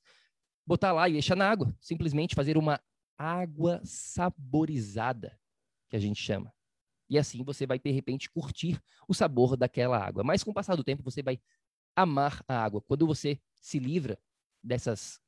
botar 0.66 0.92
lá 0.94 1.10
e 1.10 1.14
deixar 1.14 1.36
na 1.36 1.50
água, 1.50 1.76
simplesmente 1.82 2.36
fazer 2.36 2.58
uma 2.58 2.80
água 3.18 3.82
saborizada, 3.84 5.38
que 5.90 5.96
a 5.96 6.00
gente 6.00 6.22
chama. 6.22 6.52
E 7.10 7.18
assim 7.18 7.44
você 7.44 7.66
vai, 7.66 7.80
de 7.80 7.92
repente, 7.92 8.30
curtir 8.30 8.82
o 9.08 9.14
sabor 9.14 9.56
daquela 9.58 9.98
água. 9.98 10.24
Mas 10.24 10.44
com 10.44 10.52
o 10.52 10.54
passar 10.54 10.76
do 10.76 10.84
tempo, 10.84 11.04
você 11.04 11.22
vai 11.22 11.40
amar 11.96 12.44
a 12.48 12.64
água. 12.64 12.82
Quando 12.82 13.06
você 13.06 13.40
se 13.62 13.80
livra 13.80 14.18
dessas 14.64 15.20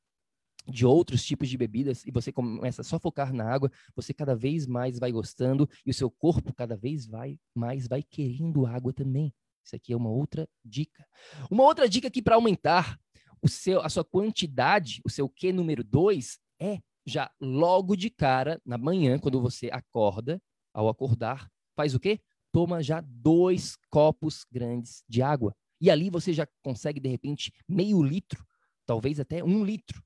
de 0.68 0.84
outros 0.84 1.24
tipos 1.24 1.48
de 1.48 1.56
bebidas 1.56 2.04
e 2.04 2.10
você 2.10 2.32
começa 2.32 2.82
só 2.82 2.96
a 2.96 3.00
focar 3.00 3.32
na 3.32 3.48
água, 3.48 3.70
você 3.94 4.12
cada 4.12 4.34
vez 4.34 4.66
mais 4.66 4.98
vai 4.98 5.12
gostando 5.12 5.68
e 5.84 5.90
o 5.90 5.94
seu 5.94 6.10
corpo 6.10 6.52
cada 6.52 6.76
vez 6.76 7.06
vai 7.06 7.38
mais 7.54 7.86
vai 7.86 8.02
querendo 8.02 8.66
água 8.66 8.92
também. 8.92 9.32
Isso 9.64 9.76
aqui 9.76 9.92
é 9.92 9.96
uma 9.96 10.10
outra 10.10 10.48
dica. 10.64 11.06
Uma 11.50 11.64
outra 11.64 11.88
dica 11.88 12.08
aqui 12.08 12.20
para 12.20 12.34
aumentar 12.34 12.98
o 13.40 13.48
seu 13.48 13.80
a 13.80 13.88
sua 13.88 14.04
quantidade, 14.04 15.00
o 15.04 15.10
seu 15.10 15.28
Q 15.28 15.52
número 15.52 15.84
2 15.84 16.38
é 16.60 16.80
já 17.04 17.30
logo 17.40 17.94
de 17.94 18.10
cara 18.10 18.60
na 18.64 18.76
manhã 18.76 19.18
quando 19.18 19.40
você 19.40 19.70
acorda, 19.70 20.42
ao 20.74 20.88
acordar, 20.88 21.48
faz 21.76 21.94
o 21.94 22.00
quê? 22.00 22.18
Toma 22.50 22.82
já 22.82 23.00
dois 23.00 23.76
copos 23.90 24.44
grandes 24.50 25.04
de 25.08 25.22
água. 25.22 25.54
E 25.80 25.90
ali 25.90 26.08
você 26.08 26.32
já 26.32 26.48
consegue, 26.62 26.98
de 26.98 27.08
repente, 27.08 27.52
meio 27.68 28.02
litro, 28.02 28.44
talvez 28.86 29.20
até 29.20 29.44
um 29.44 29.62
litro 29.62 30.02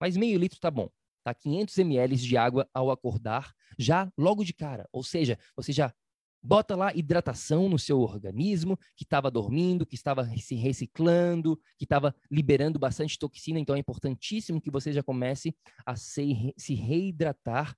mas 0.00 0.16
meio 0.16 0.38
litro 0.38 0.58
tá 0.60 0.70
bom. 0.70 0.88
Tá 1.24 1.34
500 1.34 1.78
ml 1.78 2.16
de 2.16 2.36
água 2.36 2.68
ao 2.72 2.90
acordar, 2.90 3.52
já 3.78 4.10
logo 4.16 4.44
de 4.44 4.52
cara. 4.52 4.88
Ou 4.92 5.02
seja, 5.02 5.38
você 5.56 5.72
já 5.72 5.92
bota 6.40 6.76
lá 6.76 6.94
hidratação 6.94 7.68
no 7.68 7.78
seu 7.78 7.98
organismo, 8.00 8.78
que 8.94 9.02
estava 9.02 9.28
dormindo, 9.28 9.84
que 9.84 9.96
estava 9.96 10.24
se 10.36 10.54
reciclando, 10.54 11.60
que 11.76 11.84
estava 11.84 12.14
liberando 12.30 12.78
bastante 12.78 13.18
toxina. 13.18 13.58
Então 13.58 13.74
é 13.74 13.78
importantíssimo 13.78 14.60
que 14.60 14.70
você 14.70 14.92
já 14.92 15.02
comece 15.02 15.56
a 15.84 15.96
se, 15.96 16.54
reidratar 16.74 17.74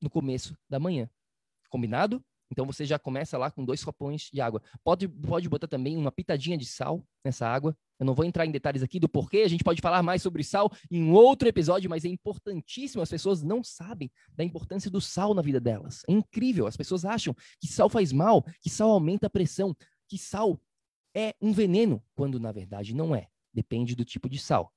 no 0.00 0.10
começo 0.10 0.56
da 0.68 0.80
manhã. 0.80 1.08
Combinado? 1.76 2.24
Então 2.50 2.64
você 2.64 2.86
já 2.86 2.98
começa 2.98 3.36
lá 3.36 3.50
com 3.50 3.62
dois 3.62 3.84
copões 3.84 4.30
de 4.32 4.40
água. 4.40 4.62
Pode, 4.82 5.06
pode 5.06 5.46
botar 5.46 5.68
também 5.68 5.94
uma 5.94 6.10
pitadinha 6.10 6.56
de 6.56 6.64
sal 6.64 7.06
nessa 7.22 7.46
água. 7.46 7.76
Eu 8.00 8.06
não 8.06 8.14
vou 8.14 8.24
entrar 8.24 8.46
em 8.46 8.50
detalhes 8.50 8.82
aqui 8.82 8.98
do 8.98 9.10
porquê, 9.10 9.38
a 9.38 9.48
gente 9.48 9.62
pode 9.62 9.82
falar 9.82 10.02
mais 10.02 10.22
sobre 10.22 10.42
sal 10.42 10.72
em 10.90 11.10
outro 11.10 11.46
episódio, 11.46 11.90
mas 11.90 12.06
é 12.06 12.08
importantíssimo. 12.08 13.02
As 13.02 13.10
pessoas 13.10 13.42
não 13.42 13.62
sabem 13.62 14.10
da 14.32 14.42
importância 14.42 14.90
do 14.90 15.02
sal 15.02 15.34
na 15.34 15.42
vida 15.42 15.60
delas. 15.60 16.00
É 16.08 16.12
incrível. 16.12 16.66
As 16.66 16.78
pessoas 16.78 17.04
acham 17.04 17.34
que 17.60 17.68
sal 17.68 17.90
faz 17.90 18.10
mal, 18.10 18.42
que 18.62 18.70
sal 18.70 18.90
aumenta 18.90 19.26
a 19.26 19.30
pressão, 19.30 19.76
que 20.08 20.16
sal 20.16 20.58
é 21.14 21.34
um 21.42 21.52
veneno, 21.52 22.02
quando 22.14 22.40
na 22.40 22.52
verdade 22.52 22.94
não 22.94 23.14
é. 23.14 23.28
Depende 23.52 23.94
do 23.94 24.02
tipo 24.02 24.30
de 24.30 24.38
sal. 24.38 24.72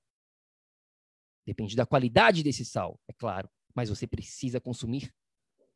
Depende 1.47 1.77
da 1.77 1.85
qualidade 1.85 2.43
desse 2.43 2.65
sal, 2.65 2.99
é 3.07 3.13
claro. 3.13 3.49
Mas 3.73 3.87
você 3.87 4.05
precisa 4.05 4.59
consumir 4.59 5.13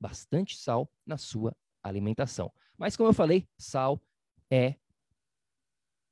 bastante 0.03 0.57
sal 0.57 0.91
na 1.05 1.17
sua 1.17 1.55
alimentação. 1.81 2.51
Mas, 2.77 2.97
como 2.97 3.07
eu 3.07 3.13
falei, 3.13 3.47
sal 3.57 4.01
é 4.51 4.75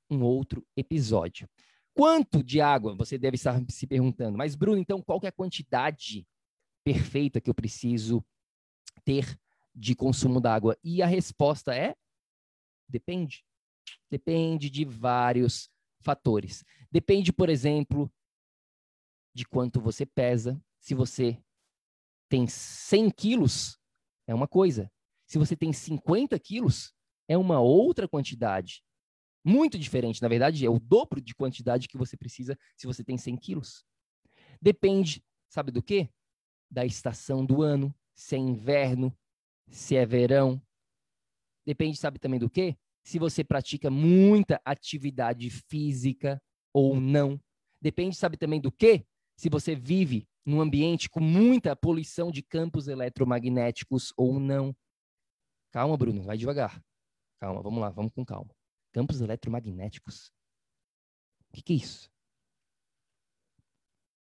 um 0.09 0.23
outro 0.23 0.65
episódio. 0.77 1.49
Quanto 1.93 2.41
de 2.41 2.61
água 2.61 2.95
você 2.95 3.17
deve 3.17 3.35
estar 3.35 3.61
se 3.69 3.85
perguntando? 3.85 4.37
Mas, 4.37 4.55
Bruno, 4.55 4.77
então, 4.77 5.01
qual 5.01 5.19
é 5.23 5.27
a 5.27 5.31
quantidade 5.31 6.25
perfeita 6.85 7.41
que 7.41 7.49
eu 7.49 7.53
preciso 7.53 8.23
ter 9.03 9.37
de 9.75 9.93
consumo 9.93 10.39
d'água? 10.39 10.77
E 10.81 11.01
a 11.01 11.05
resposta 11.05 11.75
é: 11.75 11.93
depende. 12.87 13.43
Depende 14.09 14.69
de 14.69 14.85
vários 14.85 15.69
fatores. 15.99 16.63
Depende, 16.89 17.33
por 17.33 17.49
exemplo, 17.49 18.09
de 19.33 19.45
quanto 19.45 19.81
você 19.81 20.05
pesa. 20.05 20.61
Se 20.79 20.93
você 20.93 21.37
tem 22.29 22.47
100 22.47 23.11
quilos, 23.11 23.80
é 24.31 24.35
uma 24.35 24.47
coisa. 24.47 24.91
Se 25.27 25.37
você 25.37 25.55
tem 25.55 25.71
50 25.71 26.37
quilos, 26.39 26.93
é 27.27 27.37
uma 27.37 27.59
outra 27.59 28.07
quantidade. 28.07 28.83
Muito 29.43 29.77
diferente. 29.77 30.21
Na 30.21 30.27
verdade, 30.27 30.65
é 30.65 30.69
o 30.69 30.79
dobro 30.79 31.21
de 31.21 31.35
quantidade 31.35 31.87
que 31.87 31.97
você 31.97 32.15
precisa 32.17 32.57
se 32.75 32.87
você 32.87 33.03
tem 33.03 33.17
100 33.17 33.37
quilos. 33.37 33.83
Depende, 34.61 35.23
sabe 35.49 35.71
do 35.71 35.81
quê? 35.81 36.09
Da 36.69 36.85
estação 36.85 37.45
do 37.45 37.61
ano, 37.61 37.93
se 38.15 38.35
é 38.35 38.39
inverno, 38.39 39.15
se 39.69 39.95
é 39.95 40.05
verão. 40.05 40.61
Depende, 41.65 41.97
sabe 41.97 42.19
também 42.19 42.39
do 42.39 42.49
quê? 42.49 42.77
Se 43.03 43.17
você 43.17 43.43
pratica 43.43 43.89
muita 43.89 44.61
atividade 44.63 45.49
física 45.49 46.41
ou 46.73 46.99
não. 46.99 47.39
Depende, 47.81 48.15
sabe 48.15 48.37
também 48.37 48.61
do 48.61 48.71
quê? 48.71 49.05
Se 49.35 49.49
você 49.49 49.75
vive 49.75 50.27
num 50.45 50.61
ambiente 50.61 51.09
com 51.09 51.19
muita 51.19 51.75
poluição 51.75 52.31
de 52.31 52.41
campos 52.41 52.87
eletromagnéticos 52.87 54.13
ou 54.17 54.39
não. 54.39 54.75
Calma, 55.71 55.95
Bruno, 55.97 56.23
vai 56.23 56.37
devagar. 56.37 56.83
Calma, 57.39 57.61
vamos 57.61 57.79
lá, 57.79 57.89
vamos 57.89 58.11
com 58.13 58.25
calma. 58.25 58.53
Campos 58.91 59.21
eletromagnéticos. 59.21 60.31
O 61.49 61.53
que, 61.53 61.61
que 61.61 61.73
é 61.73 61.75
isso? 61.77 62.09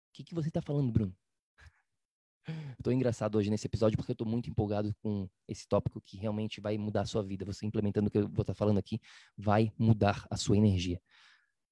O 0.09 0.13
que, 0.13 0.25
que 0.25 0.35
você 0.35 0.49
está 0.49 0.63
falando, 0.63 0.91
Bruno? 0.91 1.17
Estou 2.79 2.93
engraçado 2.93 3.37
hoje 3.37 3.51
nesse 3.51 3.67
episódio 3.67 3.97
porque 3.97 4.13
eu 4.13 4.15
estou 4.15 4.27
muito 4.27 4.49
empolgado 4.49 4.95
com 5.03 5.29
esse 5.49 5.67
tópico 5.69 6.01
que 6.01 6.17
realmente 6.17 6.61
vai 6.61 6.79
mudar 6.79 7.03
a 7.03 7.07
sua 7.07 7.23
vida. 7.23 7.45
Você 7.45 7.67
implementando 7.67 8.09
o 8.09 8.11
que 8.11 8.19
eu 8.19 8.29
vou 8.29 8.43
estar 8.43 8.45
tá 8.45 8.55
falando 8.55 8.79
aqui 8.79 9.01
vai 9.37 9.73
mudar 9.79 10.27
a 10.31 10.37
sua 10.37 10.57
energia. 10.57 11.01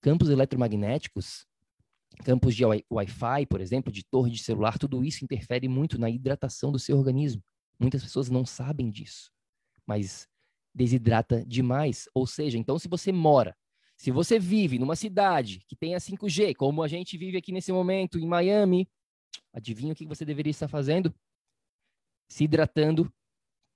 Campos 0.00 0.28
eletromagnéticos, 0.28 1.46
campos 2.24 2.54
de 2.54 2.64
Wi-Fi, 2.64 3.46
por 3.48 3.60
exemplo, 3.60 3.92
de 3.92 4.04
torre 4.04 4.30
de 4.30 4.38
celular, 4.38 4.78
tudo 4.78 5.04
isso 5.04 5.24
interfere 5.24 5.68
muito 5.68 5.98
na 5.98 6.10
hidratação 6.10 6.70
do 6.70 6.78
seu 6.78 6.96
organismo. 6.96 7.42
Muitas 7.78 8.02
pessoas 8.02 8.30
não 8.30 8.46
sabem 8.46 8.90
disso 8.90 9.34
mas 9.86 10.28
desidrata 10.74 11.44
demais. 11.46 12.08
Ou 12.14 12.26
seja, 12.26 12.58
então 12.58 12.78
se 12.78 12.88
você 12.88 13.12
mora, 13.12 13.56
se 13.96 14.10
você 14.10 14.38
vive 14.38 14.78
numa 14.78 14.96
cidade 14.96 15.60
que 15.68 15.76
tenha 15.76 15.98
5G, 15.98 16.54
como 16.54 16.82
a 16.82 16.88
gente 16.88 17.16
vive 17.16 17.36
aqui 17.36 17.52
nesse 17.52 17.72
momento 17.72 18.18
em 18.18 18.26
Miami, 18.26 18.88
adivinha 19.52 19.92
o 19.92 19.96
que 19.96 20.06
você 20.06 20.24
deveria 20.24 20.50
estar 20.50 20.68
fazendo? 20.68 21.14
Se 22.28 22.44
hidratando 22.44 23.12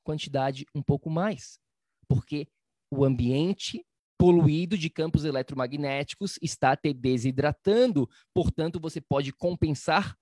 quantidade 0.03 0.67
um 0.75 0.83
pouco 0.83 1.11
mais. 1.11 1.61
Porque 2.09 2.49
o 2.91 3.05
ambiente 3.05 3.85
poluído 4.19 4.77
de 4.77 4.91
campos 4.91 5.25
eletromagnéticos 5.25 6.39
está 6.43 6.77
te 6.77 6.93
desidratando, 6.93 8.09
portanto, 8.35 8.81
você 8.81 9.01
pode 9.01 9.33
compensar 9.33 10.19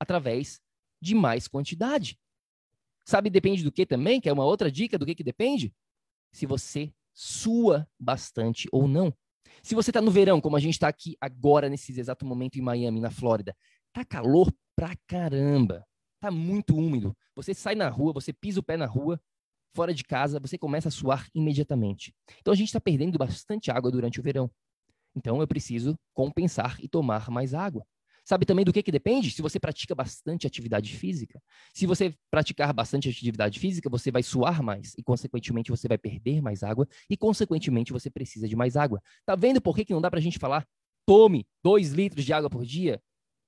através 0.00 0.60
de 1.00 1.14
mais 1.14 1.46
quantidade. 1.46 2.18
Sabe, 3.04 3.28
depende 3.28 3.62
do 3.62 3.70
que 3.70 3.84
também? 3.84 4.20
Que 4.20 4.28
é 4.28 4.32
uma 4.32 4.44
outra 4.44 4.72
dica 4.72 4.98
do 4.98 5.04
que, 5.04 5.14
que 5.14 5.24
depende? 5.24 5.74
Se 6.32 6.46
você 6.46 6.92
sua 7.12 7.86
bastante 7.98 8.68
ou 8.72 8.88
não. 8.88 9.14
Se 9.62 9.74
você 9.74 9.90
está 9.90 10.00
no 10.00 10.10
verão, 10.10 10.40
como 10.40 10.56
a 10.56 10.60
gente 10.60 10.74
está 10.74 10.88
aqui 10.88 11.16
agora, 11.20 11.68
nesse 11.68 11.98
exato 11.98 12.24
momento 12.24 12.56
em 12.56 12.62
Miami, 12.62 13.00
na 13.00 13.10
Flórida, 13.10 13.54
tá 13.92 14.04
calor 14.04 14.52
pra 14.74 14.94
caramba. 15.06 15.84
Tá 16.20 16.30
muito 16.30 16.76
úmido. 16.76 17.16
Você 17.34 17.52
sai 17.52 17.74
na 17.74 17.88
rua, 17.88 18.12
você 18.12 18.32
pisa 18.32 18.60
o 18.60 18.62
pé 18.62 18.76
na 18.76 18.86
rua, 18.86 19.20
fora 19.74 19.94
de 19.94 20.04
casa, 20.04 20.40
você 20.40 20.58
começa 20.58 20.88
a 20.88 20.92
suar 20.92 21.28
imediatamente. 21.34 22.14
Então 22.38 22.52
a 22.52 22.56
gente 22.56 22.68
está 22.68 22.80
perdendo 22.80 23.18
bastante 23.18 23.70
água 23.70 23.90
durante 23.90 24.20
o 24.20 24.22
verão. 24.22 24.50
Então 25.14 25.40
eu 25.40 25.46
preciso 25.46 25.98
compensar 26.14 26.78
e 26.80 26.88
tomar 26.88 27.30
mais 27.30 27.54
água. 27.54 27.84
Sabe 28.24 28.46
também 28.46 28.64
do 28.64 28.72
que, 28.72 28.82
que 28.82 28.92
depende? 28.92 29.30
Se 29.30 29.42
você 29.42 29.58
pratica 29.58 29.94
bastante 29.94 30.46
atividade 30.46 30.94
física. 30.96 31.42
Se 31.74 31.86
você 31.86 32.14
praticar 32.30 32.72
bastante 32.72 33.08
atividade 33.08 33.58
física, 33.58 33.88
você 33.90 34.10
vai 34.10 34.22
suar 34.22 34.62
mais 34.62 34.94
e, 34.96 35.02
consequentemente, 35.02 35.70
você 35.70 35.88
vai 35.88 35.98
perder 35.98 36.40
mais 36.40 36.62
água 36.62 36.86
e, 37.08 37.16
consequentemente, 37.16 37.92
você 37.92 38.10
precisa 38.10 38.46
de 38.46 38.54
mais 38.54 38.76
água. 38.76 39.02
Tá 39.26 39.34
vendo 39.34 39.60
por 39.60 39.74
que, 39.74 39.84
que 39.84 39.92
não 39.92 40.00
dá 40.00 40.10
para 40.10 40.20
a 40.20 40.22
gente 40.22 40.38
falar 40.38 40.66
tome 41.06 41.44
2 41.64 41.92
litros 41.92 42.24
de 42.24 42.32
água 42.32 42.48
por 42.48 42.64
dia? 42.64 43.02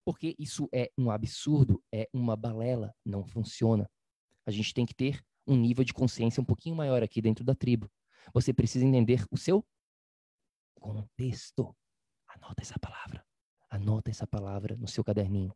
Porque 0.04 0.34
isso 0.36 0.68
é 0.72 0.90
um 0.98 1.10
absurdo, 1.10 1.80
é 1.94 2.08
uma 2.12 2.34
balela, 2.34 2.92
não 3.04 3.24
funciona. 3.24 3.88
A 4.44 4.50
gente 4.50 4.74
tem 4.74 4.84
que 4.84 4.94
ter 4.94 5.22
um 5.46 5.56
nível 5.56 5.84
de 5.84 5.92
consciência 5.92 6.40
um 6.40 6.44
pouquinho 6.44 6.76
maior 6.76 7.02
aqui 7.02 7.20
dentro 7.20 7.44
da 7.44 7.54
tribo. 7.54 7.90
Você 8.32 8.52
precisa 8.52 8.84
entender 8.84 9.26
o 9.30 9.36
seu 9.36 9.64
contexto. 10.74 11.76
Anota 12.28 12.62
essa 12.62 12.78
palavra. 12.78 13.26
Anota 13.70 14.10
essa 14.10 14.26
palavra 14.26 14.76
no 14.76 14.88
seu 14.88 15.04
caderninho. 15.04 15.54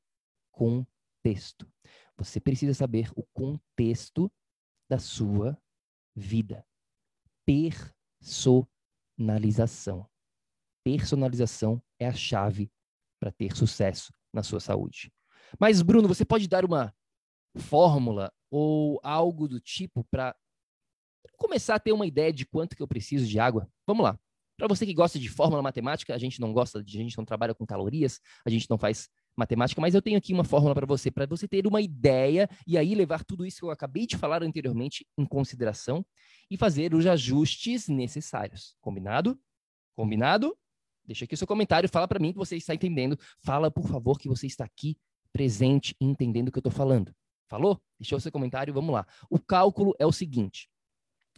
Contexto. 0.51 1.71
Você 2.17 2.41
precisa 2.41 2.75
saber 2.75 3.11
o 3.15 3.23
contexto 3.33 4.31
da 4.89 4.99
sua 4.99 5.57
vida. 6.15 6.67
Personalização. 7.45 10.09
Personalização 10.85 11.83
é 11.99 12.07
a 12.07 12.15
chave 12.15 12.71
para 13.19 13.33
ter 13.33 13.57
sucesso 13.57 14.15
na 14.33 14.43
sua 14.43 14.61
saúde. 14.61 15.13
Mas, 15.59 15.83
Bruno, 15.83 16.09
você 16.09 16.25
pode 16.25 16.49
dar 16.49 16.65
uma 16.65 16.95
fórmula 17.57 18.33
ou 18.51 19.01
algo 19.03 19.49
do 19.49 19.61
tipo 19.61 20.05
para 20.11 20.35
começar 21.37 21.75
a 21.75 21.81
ter 21.81 21.93
uma 21.93 22.07
ideia 22.07 22.33
de 22.33 22.47
quanto 22.47 22.77
que 22.77 22.83
eu 22.83 22.89
preciso 22.89 23.27
de 23.27 23.39
água? 23.39 23.69
Vamos 23.87 24.05
lá. 24.05 24.19
Para 24.57 24.69
você 24.69 24.87
que 24.87 24.95
gosta 24.95 25.19
de 25.19 25.29
fórmula 25.29 25.63
matemática, 25.63 26.15
a 26.15 26.19
gente 26.19 26.41
não 26.41 26.53
gosta 26.53 26.83
de, 26.83 26.99
a 26.99 27.03
gente 27.03 27.19
não 27.19 27.25
trabalha 27.27 27.55
com 27.55 27.67
calorias, 27.67 28.21
a 28.45 28.49
gente 28.49 28.69
não 28.71 28.79
faz 28.79 29.09
matemática, 29.37 29.81
mas 29.83 29.95
eu 29.95 30.01
tenho 30.01 30.17
aqui 30.17 30.33
uma 30.33 30.45
fórmula 30.45 30.75
para 30.75 30.87
você, 30.87 31.11
para 31.11 31.27
você 31.27 31.47
ter 31.47 31.67
uma 31.67 31.83
ideia 31.83 32.49
e 32.67 32.79
aí 32.79 32.95
levar 32.95 33.23
tudo 33.23 33.45
isso 33.45 33.59
que 33.59 33.65
eu 33.65 33.71
acabei 33.71 34.07
de 34.07 34.17
falar 34.17 34.43
anteriormente 34.43 35.07
em 35.19 35.27
consideração 35.27 36.05
e 36.51 36.57
fazer 36.57 36.95
os 36.95 37.07
ajustes 37.07 37.87
necessários. 37.87 38.75
Combinado? 38.81 39.39
Combinado? 39.95 40.57
Deixa 41.05 41.27
aqui 41.27 41.35
o 41.35 41.37
seu 41.39 41.47
comentário, 41.47 41.89
fala 41.89 42.09
para 42.09 42.19
mim 42.19 42.33
que 42.33 42.39
você 42.39 42.57
está 42.57 42.75
entendendo. 42.75 43.19
Fala, 43.45 43.71
por 43.71 43.87
favor, 43.87 44.19
que 44.19 44.29
você 44.29 44.47
está 44.47 44.65
aqui 44.65 44.97
presente 45.33 45.95
entendendo 46.01 46.49
o 46.49 46.53
que 46.53 46.59
eu 46.59 46.61
estou 46.61 46.73
falando. 46.73 47.15
Falou? 47.49 47.81
Deixa 47.99 48.17
o 48.17 48.21
seu 48.21 48.33
comentário, 48.33 48.75
vamos 48.75 48.93
lá. 48.93 49.07
O 49.31 49.39
cálculo 49.39 49.95
é 49.99 50.07
o 50.07 50.13
seguinte, 50.13 50.69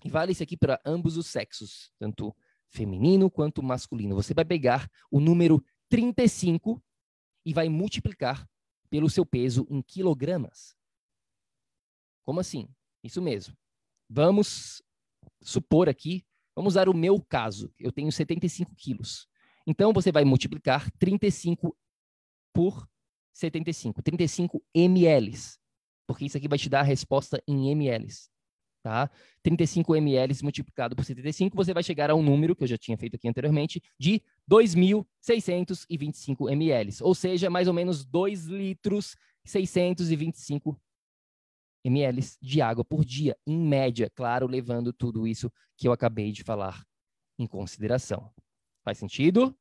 e 0.05 0.11
vale 0.11 0.33
isso 0.33 0.43
aqui 0.43 0.57
para 0.57 0.81
ambos 0.85 1.17
os 1.17 1.27
sexos, 1.27 1.91
tanto 1.99 2.35
feminino 2.69 3.31
quanto 3.31 3.63
masculino. 3.63 4.15
Você 4.15 4.33
vai 4.33 4.45
pegar 4.45 4.91
o 5.11 5.21
número 5.21 5.65
35 5.89 6.83
e 7.45 7.53
vai 7.53 7.69
multiplicar 7.69 8.49
pelo 8.91 9.11
seu 9.11 9.25
peso 9.25 9.67
em 9.71 9.83
quilogramas. 9.83 10.77
Como 12.25 12.41
assim? 12.41 12.69
Isso 13.03 13.21
mesmo. 13.23 13.57
Vamos 14.09 14.83
supor 15.43 15.89
aqui, 15.89 16.25
vamos 16.55 16.75
usar 16.75 16.89
o 16.89 16.95
meu 16.95 17.21
caso. 17.23 17.73
Eu 17.79 17.93
tenho 17.93 18.11
75 18.13 18.75
quilos. 18.75 19.29
Então, 19.67 19.93
você 19.93 20.11
vai 20.11 20.25
multiplicar 20.25 20.91
35 20.93 21.77
por 22.53 22.89
75. 23.33 24.03
35 24.03 24.65
ml. 24.75 25.58
Porque 26.09 26.25
isso 26.25 26.37
aqui 26.37 26.49
vai 26.49 26.59
te 26.59 26.69
dar 26.69 26.81
a 26.81 26.83
resposta 26.83 27.41
em 27.47 27.71
ml 27.71 28.09
tá? 28.83 29.09
35 29.43 29.95
ml 29.97 30.35
multiplicado 30.43 30.97
por 30.97 31.05
75, 31.05 31.55
você 31.55 31.75
vai 31.75 31.83
chegar 31.83 32.09
a 32.11 32.15
um 32.15 32.23
número, 32.23 32.57
que 32.57 32.65
eu 32.65 32.69
já 32.69 32.79
tinha 32.79 32.97
feito 32.97 33.17
aqui 33.17 33.29
anteriormente, 33.29 33.83
de 33.99 34.23
2.625 34.51 36.51
ml, 36.51 36.95
ou 37.03 37.15
seja, 37.15 37.51
mais 37.51 37.69
ou 37.69 37.75
menos 37.75 38.03
2 38.05 38.47
litros 38.47 39.15
625 39.45 40.81
ml 41.85 42.23
de 42.41 42.63
água 42.63 42.85
por 42.85 43.05
dia, 43.05 43.37
em 43.47 43.59
média, 43.59 44.11
claro, 44.15 44.47
levando 44.47 44.93
tudo 44.93 45.27
isso 45.27 45.53
que 45.77 45.87
eu 45.87 45.93
acabei 45.93 46.33
de 46.33 46.43
falar 46.43 46.83
em 47.39 47.47
consideração. 47.47 48.33
Faz 48.85 48.99
sentido? 48.99 49.57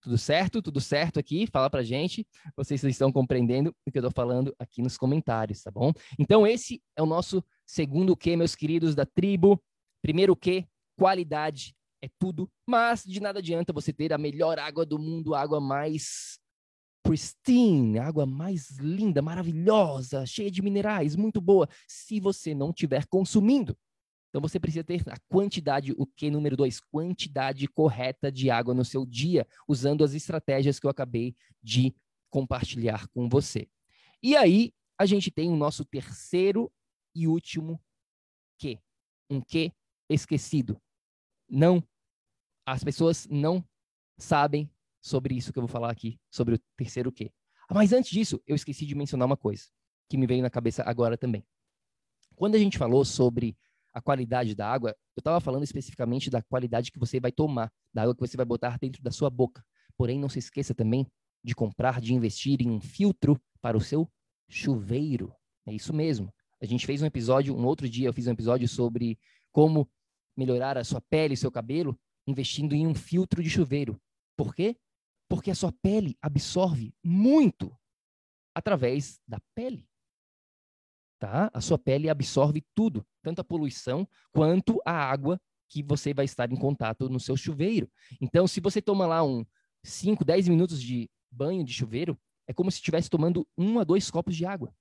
Tudo 0.00 0.16
certo? 0.16 0.62
Tudo 0.62 0.80
certo 0.80 1.18
aqui? 1.18 1.46
Fala 1.46 1.68
pra 1.68 1.82
gente. 1.82 2.26
Vocês 2.56 2.82
estão 2.84 3.10
compreendendo 3.10 3.74
o 3.86 3.90
que 3.90 3.98
eu 3.98 4.02
tô 4.02 4.10
falando 4.10 4.54
aqui 4.58 4.80
nos 4.80 4.96
comentários, 4.96 5.62
tá 5.62 5.70
bom? 5.70 5.92
Então, 6.18 6.46
esse 6.46 6.82
é 6.96 7.02
o 7.02 7.06
nosso 7.06 7.42
segundo 7.66 8.16
Q, 8.16 8.36
meus 8.36 8.54
queridos 8.54 8.94
da 8.94 9.04
tribo. 9.04 9.60
Primeiro 10.02 10.36
Q, 10.36 10.64
qualidade 10.96 11.74
é 12.02 12.08
tudo, 12.18 12.48
mas 12.66 13.02
de 13.02 13.20
nada 13.20 13.40
adianta 13.40 13.72
você 13.72 13.92
ter 13.92 14.12
a 14.12 14.18
melhor 14.18 14.58
água 14.58 14.86
do 14.86 14.98
mundo, 14.98 15.34
a 15.34 15.40
água 15.40 15.60
mais 15.60 16.38
pristine, 17.02 17.98
a 17.98 18.06
água 18.06 18.26
mais 18.26 18.78
linda, 18.78 19.22
maravilhosa, 19.22 20.26
cheia 20.26 20.50
de 20.50 20.62
minerais, 20.62 21.16
muito 21.16 21.40
boa, 21.40 21.68
se 21.88 22.20
você 22.20 22.54
não 22.54 22.70
estiver 22.70 23.06
consumindo. 23.06 23.76
Então 24.28 24.40
você 24.40 24.60
precisa 24.60 24.84
ter 24.84 25.02
a 25.08 25.18
quantidade, 25.28 25.92
o 25.96 26.06
que 26.06 26.30
número 26.30 26.56
dois, 26.56 26.80
quantidade 26.80 27.66
correta 27.66 28.30
de 28.30 28.50
água 28.50 28.74
no 28.74 28.84
seu 28.84 29.06
dia, 29.06 29.46
usando 29.66 30.04
as 30.04 30.12
estratégias 30.12 30.78
que 30.78 30.86
eu 30.86 30.90
acabei 30.90 31.34
de 31.62 31.94
compartilhar 32.30 33.08
com 33.08 33.28
você. 33.28 33.68
E 34.22 34.36
aí 34.36 34.72
a 34.98 35.06
gente 35.06 35.30
tem 35.30 35.48
o 35.48 35.56
nosso 35.56 35.84
terceiro 35.84 36.70
e 37.14 37.26
último 37.26 37.80
que, 38.58 38.78
um 39.30 39.40
que 39.40 39.72
esquecido. 40.08 40.80
Não, 41.48 41.82
as 42.66 42.84
pessoas 42.84 43.26
não 43.30 43.64
sabem 44.18 44.70
sobre 45.00 45.34
isso 45.34 45.52
que 45.52 45.58
eu 45.58 45.62
vou 45.62 45.68
falar 45.68 45.90
aqui, 45.90 46.20
sobre 46.30 46.56
o 46.56 46.58
terceiro 46.76 47.10
que. 47.10 47.32
Mas 47.70 47.92
antes 47.92 48.10
disso, 48.10 48.42
eu 48.46 48.56
esqueci 48.56 48.84
de 48.84 48.94
mencionar 48.94 49.26
uma 49.26 49.36
coisa 49.36 49.64
que 50.08 50.16
me 50.16 50.26
veio 50.26 50.42
na 50.42 50.50
cabeça 50.50 50.82
agora 50.84 51.16
também. 51.16 51.46
Quando 52.34 52.54
a 52.54 52.58
gente 52.58 52.78
falou 52.78 53.04
sobre 53.04 53.56
a 53.98 54.00
qualidade 54.00 54.54
da 54.54 54.70
água, 54.70 54.90
eu 55.16 55.20
estava 55.20 55.40
falando 55.40 55.64
especificamente 55.64 56.30
da 56.30 56.40
qualidade 56.40 56.92
que 56.92 56.98
você 56.98 57.18
vai 57.18 57.32
tomar, 57.32 57.70
da 57.92 58.02
água 58.02 58.14
que 58.14 58.20
você 58.20 58.36
vai 58.36 58.46
botar 58.46 58.78
dentro 58.78 59.02
da 59.02 59.10
sua 59.10 59.28
boca. 59.28 59.64
Porém, 59.96 60.18
não 60.18 60.28
se 60.28 60.38
esqueça 60.38 60.72
também 60.72 61.04
de 61.44 61.54
comprar, 61.54 62.00
de 62.00 62.14
investir 62.14 62.62
em 62.62 62.70
um 62.70 62.80
filtro 62.80 63.40
para 63.60 63.76
o 63.76 63.80
seu 63.80 64.08
chuveiro. 64.48 65.34
É 65.66 65.72
isso 65.72 65.92
mesmo. 65.92 66.32
A 66.62 66.66
gente 66.66 66.86
fez 66.86 67.02
um 67.02 67.06
episódio, 67.06 67.56
um 67.56 67.66
outro 67.66 67.88
dia 67.88 68.08
eu 68.08 68.12
fiz 68.12 68.26
um 68.28 68.32
episódio 68.32 68.68
sobre 68.68 69.18
como 69.52 69.88
melhorar 70.36 70.78
a 70.78 70.84
sua 70.84 71.00
pele, 71.00 71.36
seu 71.36 71.50
cabelo, 71.50 71.98
investindo 72.26 72.74
em 72.74 72.86
um 72.86 72.94
filtro 72.94 73.42
de 73.42 73.50
chuveiro. 73.50 74.00
Por 74.36 74.54
quê? 74.54 74.76
Porque 75.28 75.50
a 75.50 75.54
sua 75.54 75.72
pele 75.82 76.16
absorve 76.22 76.94
muito 77.04 77.76
através 78.54 79.20
da 79.26 79.40
pele 79.54 79.88
tá? 81.18 81.50
A 81.52 81.60
sua 81.60 81.78
pele 81.78 82.08
absorve 82.08 82.64
tudo, 82.74 83.04
tanto 83.22 83.40
a 83.40 83.44
poluição 83.44 84.08
quanto 84.32 84.80
a 84.84 84.92
água 84.92 85.40
que 85.68 85.82
você 85.82 86.14
vai 86.14 86.24
estar 86.24 86.50
em 86.50 86.56
contato 86.56 87.08
no 87.08 87.20
seu 87.20 87.36
chuveiro. 87.36 87.90
Então, 88.20 88.46
se 88.46 88.60
você 88.60 88.80
toma 88.80 89.06
lá 89.06 89.22
um 89.22 89.44
5, 89.84 90.24
10 90.24 90.48
minutos 90.48 90.82
de 90.82 91.10
banho 91.30 91.64
de 91.64 91.72
chuveiro, 91.72 92.18
é 92.46 92.52
como 92.52 92.70
se 92.70 92.78
estivesse 92.78 93.10
tomando 93.10 93.46
um 93.56 93.78
a 93.78 93.84
dois 93.84 94.10
copos 94.10 94.34
de 94.34 94.46
água. 94.46 94.72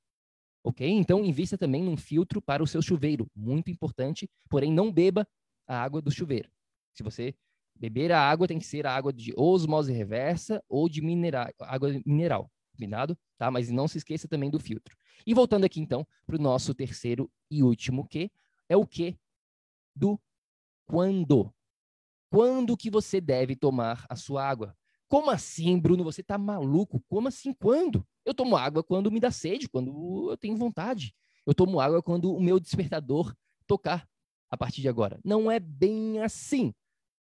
Ok? 0.63 0.87
Então, 0.87 1.23
invista 1.23 1.57
também 1.57 1.83
num 1.83 1.97
filtro 1.97 2.41
para 2.41 2.63
o 2.63 2.67
seu 2.67 2.81
chuveiro. 2.81 3.29
Muito 3.35 3.69
importante, 3.69 4.29
porém, 4.49 4.71
não 4.71 4.91
beba 4.91 5.27
a 5.67 5.81
água 5.81 6.01
do 6.01 6.11
chuveiro. 6.11 6.49
Se 6.93 7.03
você 7.03 7.35
beber 7.75 8.11
a 8.11 8.19
água, 8.19 8.47
tem 8.47 8.57
que 8.57 8.65
ser 8.65 8.87
a 8.87 8.95
água 8.95 9.13
de 9.13 9.33
osmose 9.35 9.91
reversa 9.91 10.63
ou 10.67 10.89
de 10.89 11.01
mineral, 11.01 11.49
água 11.59 11.89
mineral 12.05 12.49
combinado? 12.71 13.17
Tá? 13.37 13.51
Mas 13.51 13.69
não 13.69 13.87
se 13.87 13.97
esqueça 13.97 14.27
também 14.27 14.49
do 14.49 14.59
filtro. 14.59 14.97
E 15.25 15.33
voltando 15.33 15.63
aqui, 15.63 15.79
então, 15.79 16.05
para 16.25 16.35
o 16.35 16.41
nosso 16.41 16.73
terceiro 16.73 17.29
e 17.49 17.61
último 17.63 18.07
que, 18.07 18.31
é 18.67 18.75
o 18.75 18.85
que 18.85 19.17
do 19.95 20.19
quando. 20.85 21.53
Quando 22.29 22.75
que 22.75 22.89
você 22.89 23.21
deve 23.21 23.55
tomar 23.55 24.05
a 24.09 24.15
sua 24.15 24.47
água? 24.47 24.75
Como 25.07 25.29
assim, 25.29 25.79
Bruno? 25.79 26.03
Você 26.03 26.21
tá 26.21 26.37
maluco? 26.37 27.01
Como 27.07 27.27
assim 27.27 27.53
quando? 27.53 28.05
Eu 28.25 28.33
tomo 28.33 28.57
água 28.57 28.83
quando 28.83 29.11
me 29.11 29.19
dá 29.19 29.31
sede, 29.31 29.69
quando 29.69 30.31
eu 30.31 30.37
tenho 30.37 30.57
vontade. 30.57 31.15
Eu 31.45 31.53
tomo 31.53 31.79
água 31.79 32.03
quando 32.03 32.33
o 32.33 32.41
meu 32.41 32.59
despertador 32.59 33.33
tocar 33.65 34.07
a 34.49 34.57
partir 34.57 34.81
de 34.81 34.89
agora. 34.89 35.19
Não 35.23 35.49
é 35.49 35.59
bem 35.59 36.19
assim. 36.19 36.73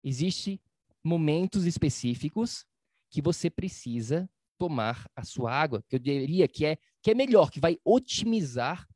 Existem 0.04 0.60
momentos 1.04 1.66
específicos 1.66 2.66
que 3.10 3.22
você 3.22 3.50
precisa 3.50 4.30
tomar 4.62 5.10
a 5.16 5.24
sua 5.24 5.52
água, 5.52 5.84
que 5.90 5.96
eu 5.96 6.00
diria 6.00 6.48
que 6.48 6.64
é, 6.64 6.78
que 7.02 7.10
é 7.10 7.16
melhor, 7.16 7.50
que 7.50 7.60
vai 7.60 7.80
otimizar 7.84 8.88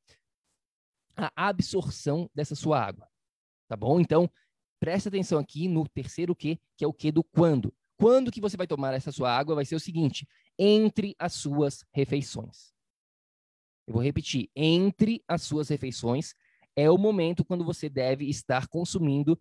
a 1.17 1.31
absorção 1.35 2.29
dessa 2.35 2.53
sua 2.53 2.79
água. 2.79 3.09
Tá 3.67 3.75
bom? 3.75 3.99
Então, 3.99 4.29
preste 4.79 5.07
atenção 5.07 5.39
aqui 5.39 5.67
no 5.67 5.89
terceiro 5.89 6.35
Q, 6.35 6.59
que 6.77 6.85
é 6.85 6.87
o 6.87 6.93
Q 6.93 7.11
do 7.11 7.23
quando. 7.23 7.73
Quando 7.97 8.31
que 8.31 8.39
você 8.39 8.55
vai 8.55 8.67
tomar 8.67 8.93
essa 8.93 9.11
sua 9.11 9.35
água 9.35 9.55
vai 9.55 9.65
ser 9.65 9.73
o 9.73 9.79
seguinte: 9.79 10.27
entre 10.59 11.15
as 11.17 11.33
suas 11.33 11.83
refeições. 11.91 12.71
Eu 13.87 13.95
vou 13.95 14.03
repetir, 14.03 14.51
entre 14.55 15.23
as 15.27 15.41
suas 15.41 15.69
refeições 15.69 16.35
é 16.75 16.91
o 16.91 16.97
momento 16.97 17.43
quando 17.43 17.65
você 17.65 17.89
deve 17.89 18.29
estar 18.29 18.67
consumindo 18.67 19.39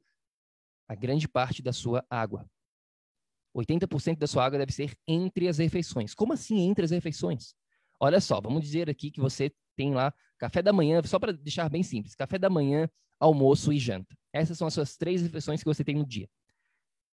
a 0.89 0.95
grande 0.95 1.29
parte 1.29 1.63
da 1.63 1.73
sua 1.73 2.03
água. 2.09 2.49
80% 3.55 4.19
da 4.19 4.27
sua 4.27 4.45
água 4.45 4.59
deve 4.59 4.73
ser 4.73 4.97
entre 5.07 5.49
as 5.49 5.59
refeições. 5.59 6.15
Como 6.15 6.33
assim 6.33 6.61
entre 6.61 6.85
as 6.85 6.91
refeições? 6.91 7.55
Olha 8.01 8.21
só, 8.21 8.41
vamos 8.41 8.63
dizer 8.63 8.91
aqui 8.91 9.11
que 9.11 9.21
você 9.21 9.53
tem 9.77 9.95
lá 9.95 10.13
café 10.39 10.61
da 10.61 10.73
manhã, 10.73 11.01
só 11.05 11.19
para 11.19 11.33
deixar 11.33 11.69
bem 11.69 11.83
simples, 11.83 12.15
café 12.15 12.39
da 12.39 12.51
manhã, 12.51 12.89
almoço 13.19 13.73
e 13.73 13.79
janta. 13.79 14.17
Essas 14.33 14.59
são 14.59 14.67
as 14.67 14.75
suas 14.75 14.97
três 14.97 15.23
refeições 15.23 15.61
que 15.61 15.69
você 15.69 15.85
tem 15.85 15.95
no 15.95 16.07
dia. 16.07 16.29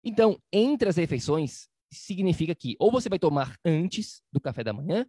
Então, 0.05 0.39
entre 0.53 0.89
as 0.89 0.97
refeições, 0.97 1.69
significa 1.91 2.55
que 2.55 2.77
ou 2.79 2.91
você 2.91 3.09
vai 3.09 3.19
tomar 3.19 3.57
antes 3.65 4.23
do 4.31 4.41
café 4.41 4.63
da 4.63 4.73
manhã, 4.73 5.07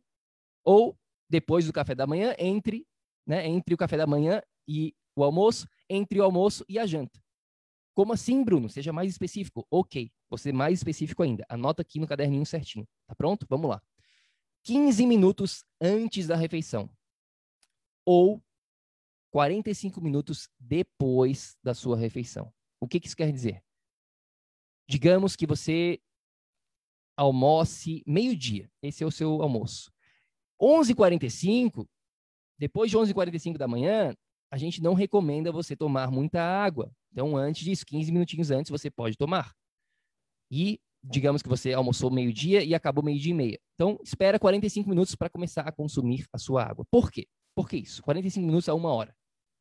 ou 0.63 0.98
depois 1.30 1.66
do 1.66 1.74
café 1.74 1.94
da 1.94 2.08
manhã, 2.08 2.34
entre, 2.40 2.88
né, 3.26 3.48
entre 3.48 3.74
o 3.74 3.78
café 3.78 3.98
da 3.98 4.08
manhã 4.08 4.42
e 4.68 4.96
o 5.16 5.24
almoço, 5.24 5.68
entre 5.90 6.20
o 6.20 6.24
almoço 6.24 6.66
e 6.70 6.80
a 6.80 6.86
janta. 6.86 7.20
Como 7.98 8.14
assim, 8.14 8.44
Bruno? 8.44 8.70
Seja 8.70 8.94
mais 8.94 9.10
específico. 9.10 9.66
Ok, 9.72 10.12
você 10.30 10.52
mais 10.52 10.78
específico 10.78 11.24
ainda. 11.24 11.44
Anota 11.50 11.82
aqui 11.82 12.00
no 12.00 12.06
caderninho 12.06 12.46
certinho. 12.46 12.88
Tá 13.08 13.16
pronto? 13.16 13.44
Vamos 13.50 13.72
lá. 13.72 13.82
15 14.66 15.04
minutos 15.08 15.66
antes 15.82 16.28
da 16.28 16.36
refeição. 16.36 16.88
Ou 18.06 18.40
45 19.32 20.00
minutos 20.00 20.48
depois 20.60 21.58
da 21.64 21.74
sua 21.74 21.98
refeição. 21.98 22.54
O 22.80 22.88
que, 22.88 23.00
que 23.00 23.08
isso 23.08 23.18
quer 23.18 23.32
dizer? 23.32 23.64
Digamos 24.88 25.36
que 25.36 25.48
você 25.48 26.00
almoce 27.16 28.04
meio-dia. 28.06 28.70
Esse 28.80 29.04
é 29.04 29.08
o 29.08 29.12
seu 29.12 29.42
almoço. 29.42 29.92
11h45, 30.62 31.90
depois 32.60 32.92
de 32.92 32.98
11h45 32.98 33.58
da 33.58 33.68
manhã, 33.68 34.16
a 34.52 34.58
gente 34.58 34.84
não 34.84 34.94
recomenda 34.94 35.52
você 35.52 35.76
tomar 35.76 36.12
muita 36.12 36.40
água. 36.44 36.92
Então, 37.18 37.36
antes 37.36 37.64
disso, 37.64 37.84
15 37.84 38.12
minutinhos 38.12 38.52
antes, 38.52 38.70
você 38.70 38.92
pode 38.92 39.18
tomar. 39.18 39.52
E 40.52 40.80
digamos 41.04 41.42
que 41.42 41.50
você 41.50 41.74
almoçou 41.74 42.12
meio-dia 42.12 42.64
e 42.64 42.76
acabou 42.76 43.04
meio-dia 43.04 43.32
e 43.32 43.34
meia. 43.34 43.60
Então, 43.74 44.00
espera 44.04 44.38
45 44.38 44.88
minutos 44.88 45.16
para 45.16 45.28
começar 45.28 45.64
a 45.64 45.72
consumir 45.72 46.28
a 46.32 46.38
sua 46.38 46.64
água. 46.64 46.86
Por 46.92 47.10
quê? 47.10 47.28
Por 47.56 47.68
que 47.68 47.78
isso? 47.78 48.04
45 48.04 48.46
minutos 48.46 48.70
a 48.70 48.76
uma 48.76 48.94
hora. 48.94 49.16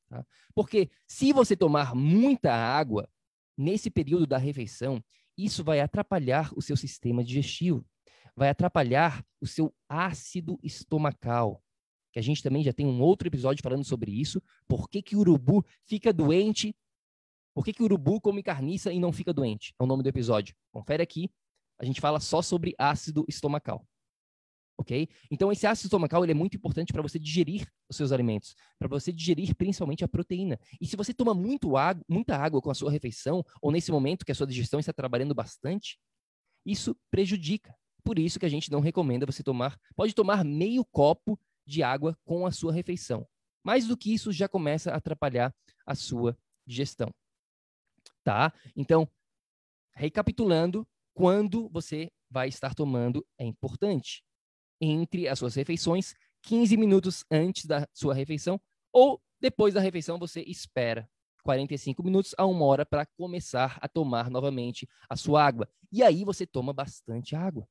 Tá? 0.06 0.22
Porque 0.54 0.90
se 1.08 1.32
você 1.32 1.56
tomar 1.56 1.94
muita 1.94 2.52
água 2.52 3.08
nesse 3.56 3.88
período 3.88 4.26
da 4.26 4.36
refeição, 4.36 5.02
isso 5.34 5.64
vai 5.64 5.80
atrapalhar 5.80 6.52
o 6.54 6.60
seu 6.60 6.76
sistema 6.76 7.24
digestivo, 7.24 7.86
vai 8.36 8.50
atrapalhar 8.50 9.24
o 9.40 9.46
seu 9.46 9.74
ácido 9.88 10.60
estomacal, 10.62 11.62
que 12.12 12.18
a 12.18 12.22
gente 12.22 12.42
também 12.42 12.62
já 12.62 12.74
tem 12.74 12.84
um 12.84 13.00
outro 13.00 13.26
episódio 13.26 13.62
falando 13.62 13.84
sobre 13.84 14.12
isso. 14.12 14.42
Por 14.68 14.90
que, 14.90 15.00
que 15.00 15.16
o 15.16 15.20
urubu 15.20 15.64
fica 15.86 16.12
doente? 16.12 16.76
Por 17.56 17.64
que, 17.64 17.72
que 17.72 17.80
o 17.80 17.86
urubu 17.86 18.20
come 18.20 18.42
carniça 18.42 18.92
e 18.92 19.00
não 19.00 19.10
fica 19.10 19.32
doente? 19.32 19.74
É 19.80 19.82
o 19.82 19.86
nome 19.86 20.02
do 20.02 20.08
episódio. 20.10 20.54
Confere 20.70 21.02
aqui. 21.02 21.30
A 21.80 21.86
gente 21.86 22.02
fala 22.02 22.20
só 22.20 22.42
sobre 22.42 22.74
ácido 22.76 23.24
estomacal. 23.26 23.88
Ok? 24.78 25.08
Então, 25.30 25.50
esse 25.50 25.66
ácido 25.66 25.86
estomacal 25.86 26.22
ele 26.22 26.32
é 26.32 26.34
muito 26.34 26.54
importante 26.58 26.92
para 26.92 27.00
você 27.00 27.18
digerir 27.18 27.66
os 27.88 27.96
seus 27.96 28.12
alimentos, 28.12 28.54
para 28.78 28.88
você 28.88 29.10
digerir 29.10 29.56
principalmente 29.56 30.04
a 30.04 30.08
proteína. 30.08 30.60
E 30.78 30.86
se 30.86 30.96
você 30.96 31.14
toma 31.14 31.32
muito 31.32 31.78
água, 31.78 32.04
muita 32.06 32.36
água 32.36 32.60
com 32.60 32.68
a 32.68 32.74
sua 32.74 32.90
refeição, 32.90 33.42
ou 33.62 33.72
nesse 33.72 33.90
momento 33.90 34.26
que 34.26 34.32
a 34.32 34.34
sua 34.34 34.46
digestão 34.46 34.78
está 34.78 34.92
trabalhando 34.92 35.34
bastante, 35.34 35.98
isso 36.62 36.94
prejudica. 37.10 37.74
Por 38.04 38.18
isso 38.18 38.38
que 38.38 38.44
a 38.44 38.50
gente 38.50 38.70
não 38.70 38.80
recomenda 38.80 39.24
você 39.24 39.42
tomar, 39.42 39.80
pode 39.96 40.14
tomar 40.14 40.44
meio 40.44 40.84
copo 40.84 41.40
de 41.66 41.82
água 41.82 42.18
com 42.22 42.44
a 42.44 42.52
sua 42.52 42.70
refeição. 42.70 43.26
Mais 43.64 43.86
do 43.86 43.96
que 43.96 44.12
isso, 44.12 44.30
já 44.30 44.46
começa 44.46 44.92
a 44.92 44.96
atrapalhar 44.96 45.54
a 45.86 45.94
sua 45.94 46.36
digestão. 46.66 47.10
Tá? 48.26 48.52
Então, 48.74 49.08
recapitulando, 49.94 50.84
quando 51.14 51.68
você 51.68 52.10
vai 52.28 52.48
estar 52.48 52.74
tomando 52.74 53.24
é 53.38 53.44
importante. 53.44 54.24
Entre 54.80 55.28
as 55.28 55.38
suas 55.38 55.54
refeições, 55.54 56.12
15 56.42 56.76
minutos 56.76 57.24
antes 57.30 57.66
da 57.66 57.86
sua 57.94 58.14
refeição 58.14 58.60
ou 58.92 59.22
depois 59.40 59.74
da 59.74 59.80
refeição 59.80 60.18
você 60.18 60.40
espera 60.42 61.08
45 61.44 62.02
minutos 62.02 62.34
a 62.36 62.44
uma 62.44 62.64
hora 62.64 62.84
para 62.84 63.06
começar 63.16 63.78
a 63.80 63.86
tomar 63.86 64.28
novamente 64.28 64.88
a 65.08 65.14
sua 65.14 65.44
água. 65.44 65.68
E 65.92 66.02
aí 66.02 66.24
você 66.24 66.44
toma 66.44 66.72
bastante 66.72 67.36
água. 67.36 67.64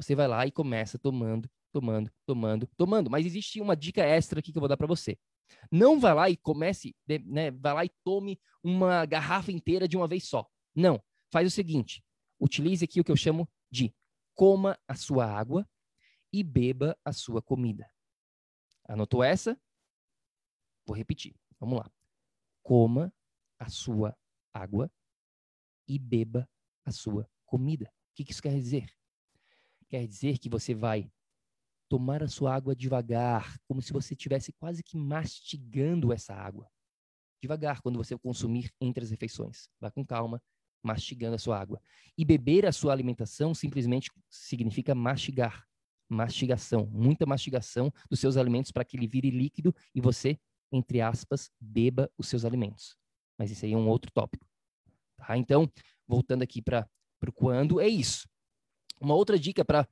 Você 0.00 0.14
vai 0.14 0.28
lá 0.28 0.46
e 0.46 0.52
começa 0.52 1.00
tomando 1.00 1.50
tomando, 1.76 2.10
tomando, 2.24 2.66
tomando. 2.76 3.10
Mas 3.10 3.26
existe 3.26 3.60
uma 3.60 3.76
dica 3.76 4.02
extra 4.02 4.40
aqui 4.40 4.50
que 4.50 4.56
eu 4.56 4.60
vou 4.60 4.68
dar 4.68 4.78
para 4.78 4.86
você. 4.86 5.18
Não 5.70 5.98
vá 5.98 6.12
lá 6.12 6.30
e 6.30 6.36
comece, 6.36 6.94
né, 7.24 7.50
vá 7.50 7.72
lá 7.72 7.84
e 7.84 7.90
tome 8.04 8.38
uma 8.62 9.04
garrafa 9.06 9.52
inteira 9.52 9.88
de 9.88 9.96
uma 9.96 10.08
vez 10.08 10.28
só. 10.28 10.48
Não. 10.74 11.02
Faz 11.30 11.46
o 11.46 11.50
seguinte: 11.50 12.04
utilize 12.40 12.84
aqui 12.84 13.00
o 13.00 13.04
que 13.04 13.10
eu 13.10 13.16
chamo 13.16 13.48
de 13.70 13.94
coma 14.34 14.78
a 14.86 14.94
sua 14.94 15.26
água 15.26 15.68
e 16.32 16.42
beba 16.42 16.96
a 17.04 17.12
sua 17.12 17.40
comida. 17.40 17.90
Anotou 18.88 19.22
essa? 19.24 19.58
Vou 20.86 20.96
repetir. 20.96 21.34
Vamos 21.58 21.78
lá. 21.78 21.90
Coma 22.62 23.12
a 23.58 23.68
sua 23.68 24.16
água 24.52 24.90
e 25.88 25.98
beba 25.98 26.48
a 26.84 26.92
sua 26.92 27.28
comida. 27.44 27.92
O 28.10 28.14
que 28.14 28.30
isso 28.30 28.42
quer 28.42 28.54
dizer? 28.54 28.90
Quer 29.88 30.06
dizer 30.06 30.38
que 30.38 30.48
você 30.48 30.74
vai 30.74 31.10
tomar 31.88 32.22
a 32.22 32.28
sua 32.28 32.54
água 32.54 32.74
devagar, 32.74 33.58
como 33.66 33.80
se 33.80 33.92
você 33.92 34.14
estivesse 34.14 34.52
quase 34.52 34.82
que 34.82 34.96
mastigando 34.96 36.12
essa 36.12 36.34
água. 36.34 36.68
Devagar, 37.40 37.80
quando 37.80 37.96
você 37.96 38.16
consumir 38.18 38.70
entre 38.80 39.04
as 39.04 39.10
refeições. 39.10 39.68
Vá 39.80 39.90
com 39.90 40.04
calma, 40.04 40.42
mastigando 40.82 41.36
a 41.36 41.38
sua 41.38 41.58
água. 41.58 41.80
E 42.16 42.24
beber 42.24 42.66
a 42.66 42.72
sua 42.72 42.92
alimentação 42.92 43.54
simplesmente 43.54 44.10
significa 44.28 44.94
mastigar. 44.94 45.66
Mastigação, 46.08 46.86
muita 46.86 47.26
mastigação 47.26 47.92
dos 48.08 48.20
seus 48.20 48.36
alimentos 48.36 48.70
para 48.70 48.84
que 48.84 48.96
ele 48.96 49.08
vire 49.08 49.30
líquido 49.30 49.74
e 49.92 50.00
você, 50.00 50.38
entre 50.70 51.00
aspas, 51.00 51.50
beba 51.60 52.10
os 52.16 52.28
seus 52.28 52.44
alimentos. 52.44 52.96
Mas 53.36 53.50
isso 53.50 53.64
aí 53.64 53.72
é 53.72 53.76
um 53.76 53.88
outro 53.88 54.10
tópico. 54.12 54.46
Tá? 55.16 55.36
Então, 55.36 55.70
voltando 56.06 56.42
aqui 56.42 56.62
para 56.62 56.88
o 57.26 57.32
quando, 57.32 57.80
é 57.80 57.88
isso. 57.88 58.28
Uma 59.00 59.14
outra 59.14 59.38
dica 59.38 59.64
para 59.64 59.86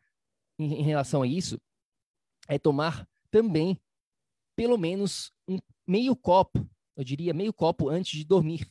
em, 0.57 0.81
em 0.81 0.83
relação 0.83 1.23
a 1.23 1.27
isso 1.27 1.61
é 2.49 2.59
tomar 2.59 3.07
também 3.31 3.81
pelo 4.57 4.79
menos 4.79 5.33
um 5.49 5.59
meio 5.87 6.15
copo, 6.15 6.69
eu 6.97 7.05
diria 7.05 7.35
meio 7.35 7.53
copo 7.53 7.89
antes 7.89 8.17
de 8.17 8.25
dormir, 8.25 8.69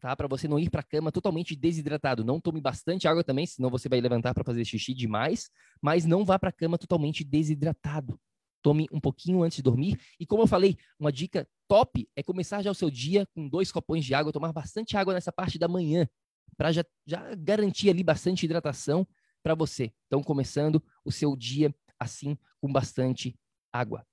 tá? 0.00 0.14
Para 0.16 0.26
você 0.26 0.48
não 0.48 0.58
ir 0.58 0.70
para 0.70 0.80
a 0.80 0.84
cama 0.84 1.12
totalmente 1.12 1.54
desidratado. 1.54 2.24
Não 2.24 2.40
tome 2.40 2.60
bastante 2.60 3.06
água 3.06 3.22
também, 3.22 3.46
senão 3.46 3.70
você 3.70 3.88
vai 3.88 4.00
levantar 4.00 4.34
para 4.34 4.44
fazer 4.44 4.64
xixi 4.64 4.92
demais, 4.92 5.48
mas 5.80 6.04
não 6.04 6.24
vá 6.24 6.38
para 6.38 6.50
a 6.50 6.52
cama 6.52 6.76
totalmente 6.76 7.24
desidratado. 7.24 8.18
Tome 8.62 8.88
um 8.90 9.00
pouquinho 9.00 9.42
antes 9.42 9.56
de 9.56 9.62
dormir. 9.62 9.98
E 10.18 10.26
como 10.26 10.42
eu 10.42 10.46
falei, 10.46 10.76
uma 10.98 11.12
dica 11.12 11.48
top 11.68 12.08
é 12.16 12.22
começar 12.22 12.62
já 12.62 12.70
o 12.70 12.74
seu 12.74 12.90
dia 12.90 13.26
com 13.34 13.48
dois 13.48 13.70
copões 13.70 14.04
de 14.04 14.12
água, 14.12 14.32
tomar 14.32 14.52
bastante 14.52 14.96
água 14.96 15.14
nessa 15.14 15.30
parte 15.30 15.58
da 15.58 15.68
manhã, 15.68 16.08
para 16.56 16.72
já, 16.72 16.84
já 17.06 17.34
garantir 17.36 17.90
ali 17.90 18.02
bastante 18.02 18.44
hidratação 18.44 19.06
para 19.42 19.54
você. 19.54 19.92
Então, 20.06 20.20
começando 20.22 20.82
o 21.04 21.12
seu 21.12 21.36
dia 21.36 21.72
assim 21.98 22.36
com 22.66 22.72
bastante 22.72 23.38
água. 23.72 24.04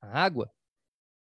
A 0.00 0.22
água 0.22 0.50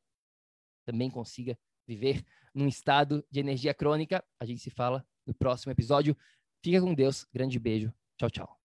também 0.85 1.11
consiga 1.11 1.59
viver 1.87 2.25
num 2.55 2.67
estado 2.67 3.25
de 3.31 3.41
energia 3.41 3.75
crônica. 3.75 4.23
A 4.41 4.45
gente 4.45 4.61
se 4.61 4.71
fala 4.71 5.05
no 5.27 5.35
próximo 5.35 5.73
episódio. 5.73 6.17
Fica 6.63 6.81
com 6.81 6.95
Deus. 6.95 7.27
Grande 7.33 7.59
beijo. 7.59 7.93
Tchau, 8.17 8.31
tchau. 8.31 8.59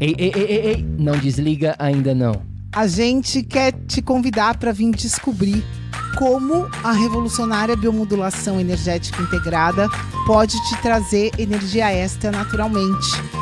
Ei, 0.00 0.14
ei, 0.18 0.32
ei, 0.34 0.44
ei, 0.44 0.66
ei. 0.66 0.82
não 0.82 1.18
desliga 1.18 1.76
ainda 1.78 2.14
não. 2.14 2.44
A 2.74 2.86
gente 2.86 3.42
quer 3.42 3.72
te 3.86 4.00
convidar 4.00 4.58
para 4.58 4.72
vir 4.72 4.92
descobrir 4.92 5.62
como 6.18 6.66
a 6.82 6.92
revolucionária 6.92 7.76
biomodulação 7.76 8.58
energética 8.58 9.20
integrada 9.22 9.88
pode 10.26 10.56
te 10.68 10.82
trazer 10.82 11.30
energia 11.38 11.92
extra 11.92 12.30
naturalmente 12.30 13.41